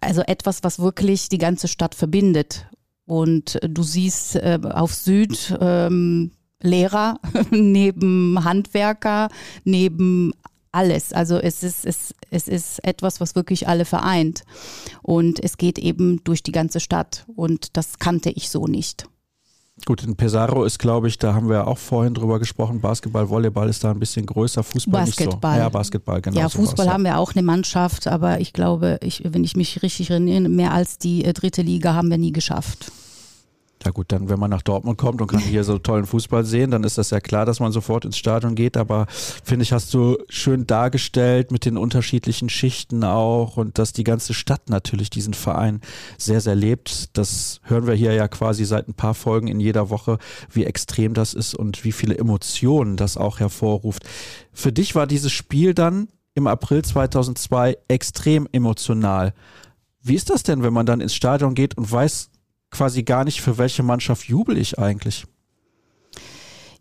also 0.00 0.22
etwas, 0.22 0.64
was 0.64 0.78
wirklich 0.78 1.28
die 1.28 1.38
ganze 1.38 1.68
Stadt 1.68 1.94
verbindet. 1.94 2.66
Und 3.06 3.58
du 3.62 3.82
siehst 3.82 4.36
äh, 4.36 4.58
auf 4.62 4.94
Süd 4.94 5.56
ähm, 5.60 6.32
Lehrer 6.60 7.20
neben 7.50 8.42
Handwerker, 8.44 9.28
neben 9.64 10.32
alles. 10.72 11.12
Also 11.12 11.38
es 11.38 11.62
ist, 11.62 11.84
es, 11.84 12.14
es 12.30 12.48
ist 12.48 12.84
etwas, 12.84 13.20
was 13.20 13.34
wirklich 13.34 13.68
alle 13.68 13.84
vereint. 13.84 14.44
Und 15.02 15.42
es 15.42 15.56
geht 15.56 15.78
eben 15.78 16.22
durch 16.24 16.42
die 16.42 16.52
ganze 16.52 16.80
Stadt. 16.80 17.24
Und 17.34 17.76
das 17.76 17.98
kannte 17.98 18.30
ich 18.30 18.50
so 18.50 18.66
nicht. 18.66 19.08
Gut, 19.84 20.02
in 20.02 20.16
Pesaro 20.16 20.64
ist, 20.64 20.78
glaube 20.78 21.08
ich, 21.08 21.18
da 21.18 21.34
haben 21.34 21.48
wir 21.48 21.68
auch 21.68 21.78
vorhin 21.78 22.12
drüber 22.12 22.38
gesprochen, 22.38 22.80
Basketball, 22.80 23.28
Volleyball 23.28 23.68
ist 23.68 23.84
da 23.84 23.92
ein 23.92 24.00
bisschen 24.00 24.26
größer, 24.26 24.64
Fußball 24.64 25.04
Basketball. 25.04 25.52
nicht 25.52 25.58
so. 25.58 25.62
Ja, 25.62 25.68
Basketball, 25.68 26.20
genau. 26.20 26.40
Ja, 26.40 26.48
Fußball 26.48 26.84
sowas, 26.84 26.92
haben 26.92 27.04
wir 27.04 27.18
auch 27.18 27.34
eine 27.34 27.42
Mannschaft, 27.42 28.08
aber 28.08 28.40
ich 28.40 28.52
glaube, 28.52 28.98
ich, 29.02 29.22
wenn 29.24 29.44
ich 29.44 29.56
mich 29.56 29.80
richtig 29.82 30.10
erinnere, 30.10 30.48
mehr 30.48 30.72
als 30.72 30.98
die 30.98 31.24
äh, 31.24 31.32
dritte 31.32 31.62
Liga 31.62 31.94
haben 31.94 32.10
wir 32.10 32.18
nie 32.18 32.32
geschafft. 32.32 32.90
Ja 33.88 33.92
gut, 33.92 34.12
dann 34.12 34.28
wenn 34.28 34.38
man 34.38 34.50
nach 34.50 34.60
Dortmund 34.60 34.98
kommt 34.98 35.22
und 35.22 35.28
kann 35.28 35.40
hier 35.40 35.64
so 35.64 35.78
tollen 35.78 36.04
Fußball 36.04 36.44
sehen, 36.44 36.70
dann 36.70 36.84
ist 36.84 36.98
das 36.98 37.08
ja 37.08 37.20
klar, 37.20 37.46
dass 37.46 37.58
man 37.58 37.72
sofort 37.72 38.04
ins 38.04 38.18
Stadion 38.18 38.54
geht. 38.54 38.76
Aber 38.76 39.06
finde 39.08 39.62
ich, 39.62 39.72
hast 39.72 39.94
du 39.94 40.18
schön 40.28 40.66
dargestellt 40.66 41.50
mit 41.50 41.64
den 41.64 41.78
unterschiedlichen 41.78 42.50
Schichten 42.50 43.02
auch 43.02 43.56
und 43.56 43.78
dass 43.78 43.94
die 43.94 44.04
ganze 44.04 44.34
Stadt 44.34 44.68
natürlich 44.68 45.08
diesen 45.08 45.32
Verein 45.32 45.80
sehr, 46.18 46.42
sehr 46.42 46.54
lebt. 46.54 47.16
Das 47.16 47.62
hören 47.62 47.86
wir 47.86 47.94
hier 47.94 48.12
ja 48.12 48.28
quasi 48.28 48.66
seit 48.66 48.88
ein 48.88 48.94
paar 48.94 49.14
Folgen 49.14 49.48
in 49.48 49.58
jeder 49.58 49.88
Woche, 49.88 50.18
wie 50.52 50.66
extrem 50.66 51.14
das 51.14 51.32
ist 51.32 51.54
und 51.54 51.82
wie 51.82 51.92
viele 51.92 52.18
Emotionen 52.18 52.98
das 52.98 53.16
auch 53.16 53.40
hervorruft. 53.40 54.02
Für 54.52 54.70
dich 54.70 54.96
war 54.96 55.06
dieses 55.06 55.32
Spiel 55.32 55.72
dann 55.72 56.08
im 56.34 56.46
April 56.46 56.84
2002 56.84 57.78
extrem 57.88 58.46
emotional. 58.52 59.32
Wie 60.02 60.14
ist 60.14 60.28
das 60.28 60.42
denn, 60.42 60.62
wenn 60.62 60.74
man 60.74 60.84
dann 60.84 61.00
ins 61.00 61.14
Stadion 61.14 61.54
geht 61.54 61.78
und 61.78 61.90
weiß, 61.90 62.28
quasi 62.70 63.02
gar 63.02 63.24
nicht, 63.24 63.40
für 63.40 63.58
welche 63.58 63.82
Mannschaft 63.82 64.24
jubel 64.24 64.58
ich 64.58 64.78
eigentlich. 64.78 65.26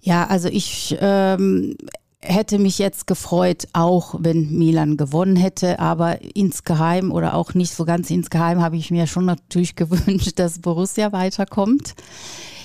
Ja, 0.01 0.27
also 0.27 0.47
ich 0.47 0.97
ähm, 1.01 1.75
hätte 2.21 2.59
mich 2.59 2.79
jetzt 2.79 3.07
gefreut, 3.07 3.67
auch 3.73 4.15
wenn 4.19 4.57
Milan 4.57 4.97
gewonnen 4.97 5.35
hätte, 5.35 5.79
aber 5.79 6.19
insgeheim 6.35 7.11
oder 7.11 7.33
auch 7.33 7.53
nicht 7.53 7.73
so 7.73 7.85
ganz 7.85 8.09
insgeheim 8.09 8.61
habe 8.61 8.77
ich 8.77 8.91
mir 8.91 9.07
schon 9.07 9.25
natürlich 9.25 9.75
gewünscht, 9.75 10.33
dass 10.39 10.59
Borussia 10.59 11.11
weiterkommt. 11.11 11.95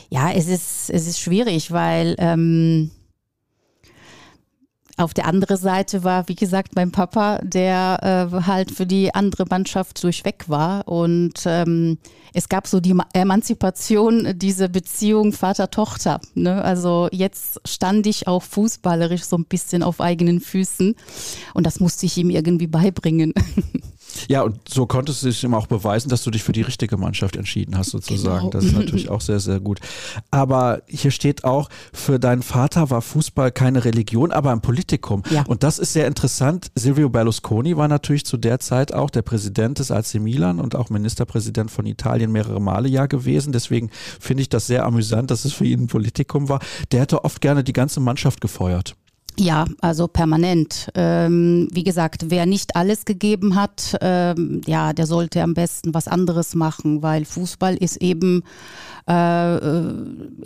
Ja, 0.08 0.30
es 0.30 0.46
ist, 0.48 0.90
es 0.90 1.06
ist 1.06 1.20
schwierig, 1.20 1.72
weil 1.72 2.16
ähm, 2.18 2.90
auf 4.96 5.14
der 5.14 5.26
anderen 5.26 5.56
Seite 5.56 6.04
war, 6.04 6.28
wie 6.28 6.34
gesagt, 6.34 6.74
mein 6.76 6.92
Papa, 6.92 7.38
der 7.42 8.30
äh, 8.32 8.42
halt 8.46 8.70
für 8.70 8.86
die 8.86 9.14
andere 9.14 9.46
Mannschaft 9.48 10.02
durchweg 10.02 10.48
war. 10.48 10.86
Und 10.86 11.44
ähm, 11.46 11.98
es 12.34 12.48
gab 12.48 12.66
so 12.66 12.80
die 12.80 12.94
Emanzipation, 13.14 14.38
diese 14.38 14.68
Beziehung 14.68 15.32
Vater-Tochter. 15.32 16.20
Ne? 16.34 16.62
Also 16.62 17.08
jetzt 17.10 17.60
stand 17.66 18.06
ich 18.06 18.26
auch 18.26 18.42
fußballerisch 18.42 19.24
so 19.24 19.36
ein 19.36 19.46
bisschen 19.46 19.82
auf 19.82 20.00
eigenen 20.00 20.40
Füßen. 20.40 20.94
Und 21.54 21.66
das 21.66 21.80
musste 21.80 22.06
ich 22.06 22.16
ihm 22.18 22.30
irgendwie 22.30 22.66
beibringen. 22.66 23.32
Ja, 24.28 24.42
und 24.42 24.68
so 24.68 24.86
konntest 24.86 25.22
du 25.22 25.28
dich 25.28 25.42
ihm 25.44 25.54
auch 25.54 25.66
beweisen, 25.66 26.08
dass 26.08 26.22
du 26.22 26.30
dich 26.30 26.42
für 26.42 26.52
die 26.52 26.62
richtige 26.62 26.96
Mannschaft 26.96 27.36
entschieden 27.36 27.76
hast, 27.76 27.90
sozusagen. 27.90 28.50
Genau. 28.50 28.50
Das 28.50 28.64
ist 28.64 28.72
natürlich 28.76 29.08
auch 29.08 29.20
sehr, 29.20 29.40
sehr 29.40 29.60
gut. 29.60 29.80
Aber 30.30 30.82
hier 30.86 31.10
steht 31.10 31.44
auch, 31.44 31.68
für 31.92 32.18
deinen 32.18 32.42
Vater 32.42 32.90
war 32.90 33.02
Fußball 33.02 33.52
keine 33.52 33.84
Religion, 33.84 34.32
aber 34.32 34.52
ein 34.52 34.60
Politikum. 34.60 35.22
Ja. 35.30 35.44
Und 35.46 35.62
das 35.62 35.78
ist 35.78 35.92
sehr 35.92 36.06
interessant. 36.06 36.70
Silvio 36.74 37.08
Berlusconi 37.08 37.76
war 37.76 37.88
natürlich 37.88 38.24
zu 38.24 38.36
der 38.36 38.60
Zeit 38.60 38.92
auch 38.92 39.10
der 39.10 39.22
Präsident 39.22 39.78
des 39.78 39.90
AC 39.90 40.14
Milan 40.14 40.60
und 40.60 40.74
auch 40.74 40.90
Ministerpräsident 40.90 41.70
von 41.70 41.86
Italien 41.86 42.32
mehrere 42.32 42.60
Male 42.60 42.88
ja 42.88 43.06
gewesen. 43.06 43.52
Deswegen 43.52 43.90
finde 44.20 44.42
ich 44.42 44.48
das 44.48 44.66
sehr 44.66 44.84
amüsant, 44.84 45.30
dass 45.30 45.44
es 45.44 45.52
für 45.52 45.64
ihn 45.64 45.82
ein 45.82 45.86
Politikum 45.86 46.48
war. 46.48 46.60
Der 46.90 47.00
hätte 47.00 47.24
oft 47.24 47.40
gerne 47.40 47.64
die 47.64 47.72
ganze 47.72 48.00
Mannschaft 48.00 48.40
gefeuert. 48.40 48.96
Ja, 49.38 49.64
also 49.80 50.08
permanent. 50.08 50.90
Ähm, 50.94 51.68
wie 51.72 51.84
gesagt, 51.84 52.26
wer 52.28 52.44
nicht 52.44 52.76
alles 52.76 53.06
gegeben 53.06 53.54
hat, 53.54 53.96
ähm, 54.02 54.60
ja, 54.66 54.92
der 54.92 55.06
sollte 55.06 55.42
am 55.42 55.54
besten 55.54 55.94
was 55.94 56.06
anderes 56.06 56.54
machen, 56.54 57.02
weil 57.02 57.24
Fußball 57.24 57.74
ist 57.76 57.96
eben 57.96 58.42
äh, 59.08 59.58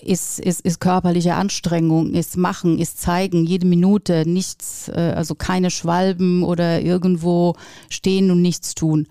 ist, 0.03 0.41
ist, 0.41 0.61
ist 0.63 0.81
körperliche 0.81 1.35
Anstrengung, 1.35 2.15
ist 2.15 2.37
machen, 2.37 2.79
ist 2.79 3.01
zeigen, 3.01 3.45
jede 3.45 3.67
Minute, 3.67 4.25
nichts, 4.27 4.89
äh, 4.89 5.13
also 5.15 5.35
keine 5.35 5.71
Schwalben 5.71 6.43
oder 6.43 6.81
irgendwo 6.81 7.55
stehen 7.91 8.31
und 8.31 8.41
nichts 8.41 8.75
tun. 8.75 9.07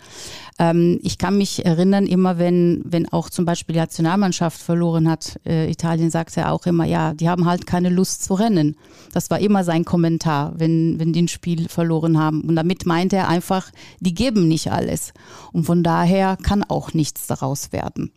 Ähm, 0.58 1.00
ich 1.04 1.18
kann 1.18 1.38
mich 1.38 1.66
erinnern, 1.66 2.08
immer 2.08 2.38
wenn, 2.38 2.82
wenn 2.86 3.12
auch 3.12 3.30
zum 3.30 3.46
Beispiel 3.46 3.74
die 3.74 3.80
Nationalmannschaft 3.80 4.60
verloren 4.60 5.10
hat, 5.10 5.40
äh, 5.46 5.70
Italien 5.70 6.10
sagte 6.10 6.42
ja 6.42 6.52
auch 6.52 6.66
immer, 6.66 6.86
ja, 6.86 7.14
die 7.14 7.30
haben 7.30 7.46
halt 7.46 7.68
keine 7.68 7.90
Lust 7.90 8.24
zu 8.24 8.34
rennen. 8.34 8.76
Das 9.14 9.30
war 9.30 9.40
immer 9.40 9.64
sein 9.66 9.84
Kommentar, 9.84 10.54
wenn, 10.56 11.00
wenn 11.00 11.12
die 11.12 11.24
ein 11.24 11.28
Spiel 11.28 11.68
verloren 11.68 12.18
haben. 12.18 12.42
Und 12.42 12.56
damit 12.56 12.86
meinte 12.86 13.18
er 13.18 13.28
einfach, 13.28 13.72
die 14.00 14.14
geben 14.14 14.48
nicht 14.48 14.72
alles. 14.72 15.14
Und 15.52 15.66
von 15.66 15.84
daher 15.84 16.38
kann 16.42 16.64
auch 16.64 16.94
nichts 16.94 17.28
daraus 17.28 17.74
werden. 17.74 18.12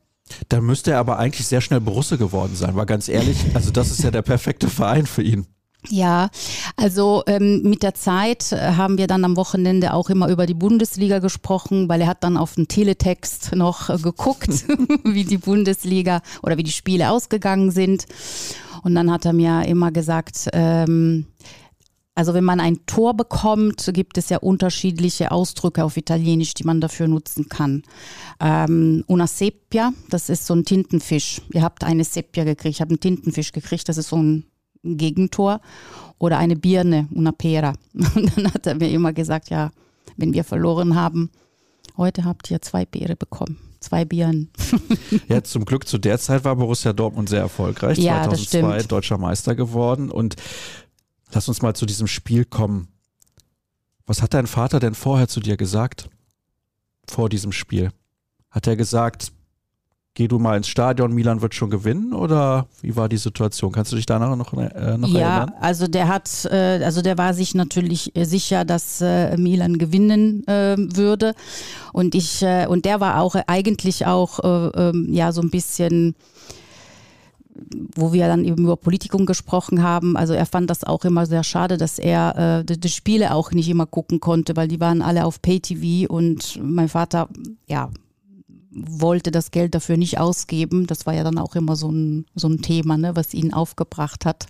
Da 0.49 0.61
müsste 0.61 0.93
er 0.93 0.99
aber 0.99 1.19
eigentlich 1.19 1.47
sehr 1.47 1.61
schnell 1.61 1.81
Borusse 1.81 2.19
geworden 2.19 2.55
sein, 2.55 2.76
war 2.76 2.87
ganz 2.87 3.09
ehrlich. 3.09 3.38
Also 3.55 3.71
das 3.71 3.90
ist 3.90 4.02
ja 4.02 4.11
der 4.11 4.23
perfekte 4.23 4.69
Verein 4.69 5.07
für 5.07 5.23
ihn. 5.23 5.47
Ja, 5.87 6.30
also 6.76 7.23
ähm, 7.28 7.62
mit 7.62 7.85
der 7.85 7.94
Zeit 7.94 8.52
äh, 8.52 8.73
haben 8.73 8.99
wir 8.99 9.06
dann 9.06 9.25
am 9.25 9.37
Wochenende 9.37 9.94
auch 9.94 10.11
immer 10.11 10.28
über 10.28 10.44
die 10.44 10.54
Bundesliga 10.54 11.20
gesprochen, 11.20 11.88
weil 11.88 12.00
er 12.00 12.08
hat 12.08 12.25
dann 12.25 12.37
auf 12.37 12.56
den 12.56 12.66
Teletext 12.66 13.54
noch 13.54 13.88
äh, 13.88 13.97
geguckt, 13.97 14.49
wie 15.04 15.25
die 15.25 15.38
Bundesliga 15.38 16.20
oder 16.42 16.56
wie 16.56 16.64
die 16.64 16.73
Spiele 16.73 17.11
ausgegangen 17.11 17.70
sind. 17.70 18.06
Und 18.82 18.97
dann 18.97 19.11
hat 19.11 19.25
er 19.25 19.32
mir 19.32 19.66
immer 19.66 19.92
gesagt, 19.92 20.49
ähm, 20.52 21.26
also 22.16 22.35
wenn 22.35 22.44
man 22.44 22.58
ein 22.58 22.85
Tor 22.87 23.14
bekommt, 23.14 23.88
gibt 23.94 24.18
es 24.18 24.28
ja 24.28 24.38
unterschiedliche 24.38 25.30
Ausdrücke 25.30 25.85
auf 25.85 25.97
Italienisch, 25.97 26.54
die 26.54 26.64
man 26.64 26.80
dafür 26.80 27.06
nutzen 27.06 27.49
kann. 27.49 27.85
Ähm, 28.40 29.04
una 29.06 29.28
seppia, 29.28 29.92
das 30.11 30.28
ist 30.28 30.44
so 30.44 30.54
ein 30.54 30.64
Tintenfisch. 30.64 31.40
Ihr 31.52 31.62
habt 31.62 31.85
eine 31.85 32.02
Seppia 32.02 32.42
gekriegt, 32.42 32.75
ich 32.75 32.80
habe 32.80 32.90
einen 32.90 33.00
Tintenfisch 33.00 33.52
gekriegt, 33.52 33.88
das 33.88 33.99
ist 33.99 34.08
so 34.08 34.16
ein 34.16 34.44
Gegentor. 34.82 35.61
Oder 36.18 36.38
eine 36.38 36.56
Birne, 36.56 37.08
una 37.14 37.32
pera. 37.32 37.75
Und 37.94 38.37
dann 38.37 38.52
hat 38.52 38.66
er 38.66 38.75
mir 38.75 38.90
immer 38.90 39.12
gesagt, 39.12 39.50
ja, 39.50 39.70
wenn 40.16 40.32
wir 40.32 40.44
verloren 40.44 40.94
haben, 40.94 41.30
heute 41.97 42.25
habt 42.25 42.50
ihr 42.50 42.61
zwei 42.62 42.85
Beere 42.85 43.16
bekommen 43.16 43.58
zwei 43.80 44.04
Birnen. 44.04 44.50
ja, 45.28 45.40
zum 45.44 45.64
Glück 45.64 45.87
zu 45.87 45.99
der 45.99 46.18
Zeit 46.18 46.44
war 46.44 46.56
Borussia 46.56 46.92
Dortmund 46.92 47.28
sehr 47.28 47.42
erfolgreich. 47.42 47.97
Ja, 47.99 48.25
2002 48.25 48.82
deutscher 48.82 49.18
Meister 49.18 49.54
geworden. 49.54 50.11
Und 50.11 50.35
Lass 51.32 51.49
uns 51.49 51.62
mal 51.62 51.75
zu 51.75 51.87
diesem 51.87 52.06
Spiel 52.06 52.44
kommen. 52.44 52.88
Was 54.06 54.23
hat 54.23 54.35
dein 54.35 54.47
Vater 54.47 54.80
denn 54.80 54.94
vorher 54.94 55.28
zu 55.28 55.40
dir 55.40 55.56
gesagt? 55.56 56.08
Vor 57.06 57.28
diesem 57.28 57.52
Spiel? 57.52 57.90
Hat 58.50 58.66
er 58.66 58.76
gesagt, 58.76 59.32
geh 60.18 60.26
du 60.26 60.40
mal 60.40 60.56
ins 60.56 60.66
Stadion, 60.66 61.14
Milan 61.14 61.42
wird 61.42 61.54
schon 61.54 61.70
gewinnen 61.70 62.12
oder 62.12 62.66
wie 62.82 62.96
war 62.96 63.08
die 63.08 63.18
Situation? 63.18 63.70
Kannst 63.70 63.92
du 63.92 63.96
dich 63.96 64.04
danach 64.04 64.34
noch, 64.34 64.52
äh, 64.52 64.98
noch 64.98 65.08
ja, 65.10 65.20
erinnern? 65.20 65.52
Ja, 65.52 65.54
also 65.60 65.87
der 65.87 66.08
hat, 66.08 66.44
äh, 66.50 66.82
also 66.82 67.02
der 67.02 67.16
war 67.16 67.34
sich 67.34 67.54
natürlich 67.54 68.12
sicher, 68.16 68.64
dass 68.64 69.00
äh, 69.00 69.37
Milan 69.37 69.78
gewinnen 69.78 70.44
äh, 70.48 70.75
würde 70.76 71.34
und 71.92 72.16
ich 72.16 72.42
äh, 72.42 72.66
und 72.66 72.84
der 72.84 72.98
war 72.98 73.20
auch 73.20 73.37
eigentlich 73.46 74.06
auch 74.06 74.40
äh, 74.40 74.88
ähm, 74.88 75.06
ja 75.12 75.30
so 75.30 75.40
ein 75.40 75.50
bisschen 75.50 76.16
wo 77.96 78.12
wir 78.12 78.28
dann 78.28 78.44
eben 78.44 78.62
über 78.62 78.76
Politikum 78.76 79.26
gesprochen 79.26 79.82
haben. 79.82 80.16
Also 80.16 80.32
er 80.32 80.46
fand 80.46 80.70
das 80.70 80.84
auch 80.84 81.04
immer 81.04 81.26
sehr 81.26 81.42
schade, 81.42 81.76
dass 81.76 81.98
er 81.98 82.60
äh, 82.60 82.64
die, 82.64 82.78
die 82.78 82.88
Spiele 82.88 83.34
auch 83.34 83.50
nicht 83.50 83.68
immer 83.68 83.87
gucken 83.87 84.20
konnte, 84.20 84.54
weil 84.54 84.68
die 84.68 84.78
waren 84.78 85.02
alle 85.02 85.25
auf 85.25 85.42
Pay-TV 85.42 86.12
und 86.12 86.60
mein 86.62 86.88
Vater, 86.88 87.28
ja, 87.66 87.90
wollte 88.87 89.30
das 89.30 89.50
Geld 89.50 89.75
dafür 89.75 89.97
nicht 89.97 90.18
ausgeben. 90.18 90.87
Das 90.87 91.06
war 91.06 91.14
ja 91.14 91.25
dann 91.25 91.38
auch 91.38 91.54
immer 91.54 91.76
so 91.76 91.90
ein, 91.90 92.26
so 92.35 92.49
ein 92.49 92.62
Thema, 92.62 92.97
ne, 92.97 93.16
was 93.16 93.35
ihn 93.35 93.52
aufgebracht 93.52 94.25
hat. 94.25 94.47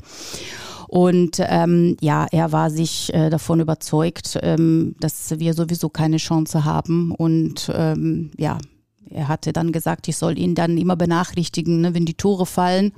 Und 0.89 1.37
ähm, 1.41 1.97
ja, 2.01 2.27
er 2.31 2.51
war 2.51 2.71
sich 2.71 3.13
äh, 3.13 3.29
davon 3.29 3.61
überzeugt, 3.61 4.39
ähm, 4.43 4.95
dass 5.01 5.39
wir 5.39 5.53
sowieso 5.53 5.91
keine 5.91 6.17
Chance 6.17 6.65
haben. 6.65 7.13
Und 7.13 7.71
ähm, 7.75 8.31
ja, 8.39 8.59
er 9.11 9.29
hatte 9.29 9.53
dann 9.53 9.73
gesagt, 9.73 10.09
ich 10.09 10.17
soll 10.17 10.39
ihn 10.39 10.55
dann 10.55 10.79
immer 10.79 10.97
benachrichtigen, 10.97 11.83
ne, 11.83 11.95
wenn 11.95 12.07
die 12.07 12.15
Tore 12.15 12.47
fallen. 12.47 12.93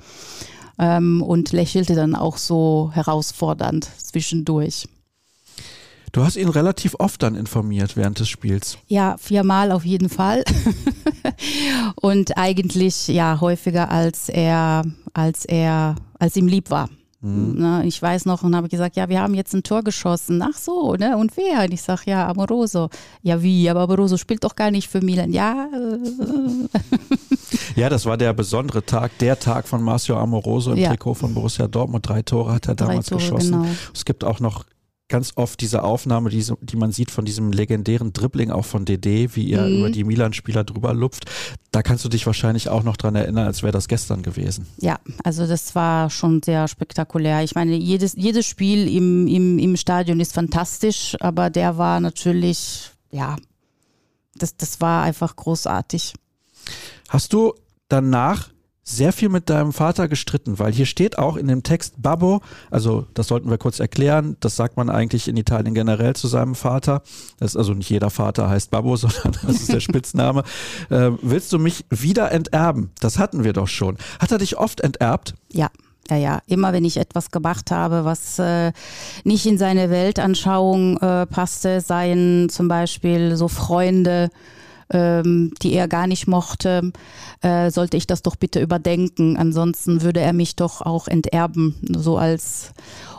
Ähm, 0.79 1.21
und 1.21 1.51
lächelte 1.51 1.93
dann 1.95 2.15
auch 2.15 2.37
so 2.37 2.91
herausfordernd 2.93 3.89
zwischendurch. 3.97 4.87
Du 6.11 6.23
hast 6.23 6.35
ihn 6.35 6.49
relativ 6.49 6.95
oft 6.99 7.23
dann 7.23 7.35
informiert 7.35 7.95
während 7.95 8.19
des 8.19 8.27
Spiels. 8.27 8.77
Ja, 8.87 9.15
viermal 9.17 9.71
auf 9.71 9.85
jeden 9.85 10.09
Fall. 10.09 10.43
und 11.95 12.37
eigentlich 12.37 13.07
ja 13.07 13.39
häufiger 13.39 13.89
als 13.89 14.27
er, 14.27 14.83
als 15.13 15.45
er, 15.45 15.95
als 16.19 16.35
ihm 16.35 16.47
lieb 16.47 16.69
war. 16.69 16.89
Mhm. 17.21 17.83
Ich 17.85 18.01
weiß 18.01 18.25
noch 18.25 18.41
und 18.41 18.55
habe 18.55 18.67
gesagt, 18.67 18.95
ja, 18.95 19.07
wir 19.07 19.21
haben 19.21 19.35
jetzt 19.35 19.53
ein 19.53 19.61
Tor 19.61 19.83
geschossen. 19.83 20.41
Ach 20.41 20.57
so, 20.57 20.95
ne? 20.95 21.15
Und 21.17 21.37
wer? 21.37 21.63
Und 21.63 21.71
ich 21.71 21.83
sage, 21.83 22.01
ja, 22.07 22.27
Amoroso. 22.27 22.89
Ja, 23.21 23.43
wie? 23.43 23.69
Aber 23.69 23.81
Amoroso 23.81 24.17
spielt 24.17 24.43
doch 24.43 24.55
gar 24.55 24.71
nicht 24.71 24.89
für 24.89 25.01
Milan. 25.01 25.31
Ja. 25.31 25.67
Ja, 27.75 27.89
das 27.89 28.05
war 28.05 28.17
der 28.17 28.33
besondere 28.33 28.85
Tag, 28.85 29.17
der 29.19 29.39
Tag 29.39 29.67
von 29.67 29.81
Marcio 29.81 30.17
Amoroso 30.17 30.71
im 30.71 30.77
ja. 30.77 30.89
Trikot 30.89 31.15
von 31.15 31.33
Borussia 31.33 31.67
Dortmund. 31.67 32.07
Drei 32.07 32.21
Tore 32.21 32.53
hat 32.53 32.67
er 32.67 32.75
Drei 32.75 32.87
damals 32.87 33.07
Tore, 33.07 33.21
geschossen. 33.21 33.61
Genau. 33.61 33.67
Es 33.93 34.03
gibt 34.03 34.23
auch 34.23 34.39
noch 34.39 34.65
ganz 35.11 35.33
oft 35.35 35.61
diese 35.61 35.83
Aufnahme, 35.83 36.31
die, 36.31 36.43
die 36.61 36.75
man 36.75 36.91
sieht 36.91 37.11
von 37.11 37.25
diesem 37.25 37.51
legendären 37.51 38.13
Dribbling 38.13 38.49
auch 38.49 38.65
von 38.65 38.85
DD, 38.85 39.35
wie 39.35 39.51
er 39.51 39.67
mhm. 39.67 39.77
über 39.77 39.89
die 39.91 40.03
Milan-Spieler 40.03 40.63
drüber 40.63 40.95
lupft. 40.95 41.25
Da 41.71 41.83
kannst 41.83 42.03
du 42.03 42.09
dich 42.09 42.25
wahrscheinlich 42.25 42.69
auch 42.69 42.81
noch 42.81 42.97
dran 42.97 43.13
erinnern, 43.13 43.45
als 43.45 43.61
wäre 43.61 43.71
das 43.71 43.87
gestern 43.87 44.23
gewesen. 44.23 44.65
Ja, 44.77 44.99
also 45.23 45.45
das 45.45 45.75
war 45.75 46.09
schon 46.09 46.41
sehr 46.41 46.67
spektakulär. 46.67 47.43
Ich 47.43 47.53
meine, 47.53 47.75
jedes, 47.75 48.13
jedes 48.15 48.47
Spiel 48.47 48.87
im, 48.87 49.27
im, 49.27 49.59
im 49.59 49.77
Stadion 49.77 50.19
ist 50.19 50.33
fantastisch, 50.33 51.15
aber 51.19 51.51
der 51.51 51.77
war 51.77 51.99
natürlich, 51.99 52.89
ja, 53.11 53.35
das, 54.35 54.55
das 54.55 54.81
war 54.81 55.03
einfach 55.03 55.35
großartig. 55.35 56.13
Hast 57.09 57.33
du 57.33 57.53
danach 57.89 58.49
sehr 58.83 59.13
viel 59.13 59.29
mit 59.29 59.49
deinem 59.49 59.73
Vater 59.73 60.07
gestritten, 60.07 60.57
weil 60.57 60.73
hier 60.73 60.85
steht 60.85 61.17
auch 61.17 61.35
in 61.35 61.47
dem 61.47 61.63
Text 61.63 62.01
Babbo, 62.01 62.41
also 62.71 63.05
das 63.13 63.27
sollten 63.27 63.49
wir 63.49 63.57
kurz 63.57 63.79
erklären, 63.79 64.37
das 64.39 64.55
sagt 64.55 64.75
man 64.75 64.89
eigentlich 64.89 65.27
in 65.27 65.37
Italien 65.37 65.75
generell 65.75 66.15
zu 66.15 66.27
seinem 66.27 66.55
Vater. 66.55 67.03
Das 67.39 67.51
ist 67.51 67.57
also 67.57 67.73
nicht 67.73 67.89
jeder 67.89 68.09
Vater 68.09 68.49
heißt 68.49 68.71
Babbo, 68.71 68.95
sondern 68.97 69.33
das 69.43 69.61
ist 69.61 69.71
der 69.71 69.79
Spitzname. 69.79 70.43
äh, 70.89 71.11
willst 71.21 71.53
du 71.53 71.59
mich 71.59 71.85
wieder 71.89 72.31
enterben? 72.31 72.91
Das 72.99 73.19
hatten 73.19 73.43
wir 73.43 73.53
doch 73.53 73.67
schon. 73.67 73.97
Hat 74.19 74.31
er 74.31 74.39
dich 74.39 74.57
oft 74.57 74.81
enterbt? 74.81 75.35
Ja. 75.51 75.69
Ja, 76.09 76.17
ja, 76.17 76.41
immer 76.47 76.73
wenn 76.73 76.83
ich 76.83 76.97
etwas 76.97 77.31
gemacht 77.31 77.71
habe, 77.71 78.03
was 78.03 78.37
äh, 78.39 78.73
nicht 79.23 79.45
in 79.45 79.57
seine 79.57 79.89
Weltanschauung 79.91 80.97
äh, 80.97 81.25
passte, 81.25 81.79
seien 81.79 82.49
zum 82.49 82.67
Beispiel 82.67 83.37
so 83.37 83.47
Freunde, 83.47 84.29
ähm, 84.91 85.51
die 85.61 85.73
er 85.73 85.87
gar 85.87 86.07
nicht 86.07 86.27
mochte, 86.27 86.91
äh, 87.41 87.71
sollte 87.71 87.97
ich 87.97 88.07
das 88.07 88.21
doch 88.21 88.35
bitte 88.35 88.61
überdenken. 88.61 89.37
Ansonsten 89.37 90.01
würde 90.01 90.19
er 90.19 90.33
mich 90.33 90.55
doch 90.55 90.81
auch 90.81 91.07
enterben, 91.07 91.75
so 91.95 92.17
als 92.17 92.73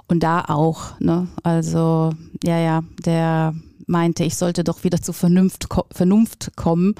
und 0.09 0.23
da 0.23 0.45
auch. 0.49 0.99
Ne? 1.01 1.29
Also 1.43 2.13
ja, 2.45 2.59
ja, 2.59 2.83
der 3.05 3.55
meinte, 3.87 4.25
ich 4.25 4.37
sollte 4.37 4.65
doch 4.65 4.85
wieder 4.85 5.01
zur 5.01 5.15
Vernunft, 5.15 5.69
Vernunft 5.91 6.53
kommen. 6.57 6.95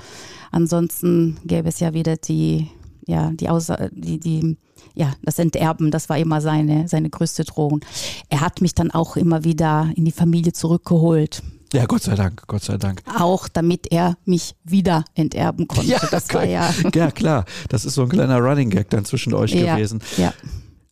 Ansonsten 0.51 1.39
gäbe 1.45 1.69
es 1.69 1.81
ja 1.81 1.95
wieder 1.95 2.17
die, 2.17 2.69
ja, 3.07 3.31
die, 3.33 3.49
Außer 3.49 3.91
die, 3.93 4.19
die 4.19 4.57
ja, 4.95 5.13
das 5.23 5.39
Enterben, 5.39 5.91
das 5.91 6.09
war 6.09 6.19
immer 6.19 6.41
seine, 6.41 6.89
seine 6.89 7.09
größte 7.09 7.45
Drohung. 7.45 7.81
Er 8.29 8.41
hat 8.41 8.61
mich 8.61 8.75
dann 8.75 8.91
auch 8.91 9.17
immer 9.17 9.45
wieder 9.45 9.91
in 9.95 10.05
die 10.05 10.13
Familie 10.13 10.53
zurückgeholt. 10.53 11.43
Ja, 11.73 11.87
Gott 11.87 12.03
sei 12.03 12.15
Dank, 12.15 12.43
Gott 12.47 12.63
sei 12.63 12.77
Dank. 12.77 13.03
Auch 13.19 13.49
damit 13.49 13.91
er 13.91 14.17
mich 14.25 14.55
wieder 14.63 15.05
enterben 15.15 15.67
konnte. 15.69 15.87
Ja, 15.87 16.01
das 16.11 16.33
war 16.35 16.45
ja. 16.45 16.73
ja, 16.95 17.11
klar. 17.11 17.47
Das 17.69 17.85
ist 17.85 17.95
so 17.95 18.03
ein 18.03 18.09
kleiner 18.09 18.39
Running 18.39 18.71
Gag 18.71 18.91
dann 18.91 19.05
zwischen 19.05 19.33
euch 19.33 19.53
ja, 19.53 19.75
gewesen. 19.75 20.03
Ja. 20.19 20.35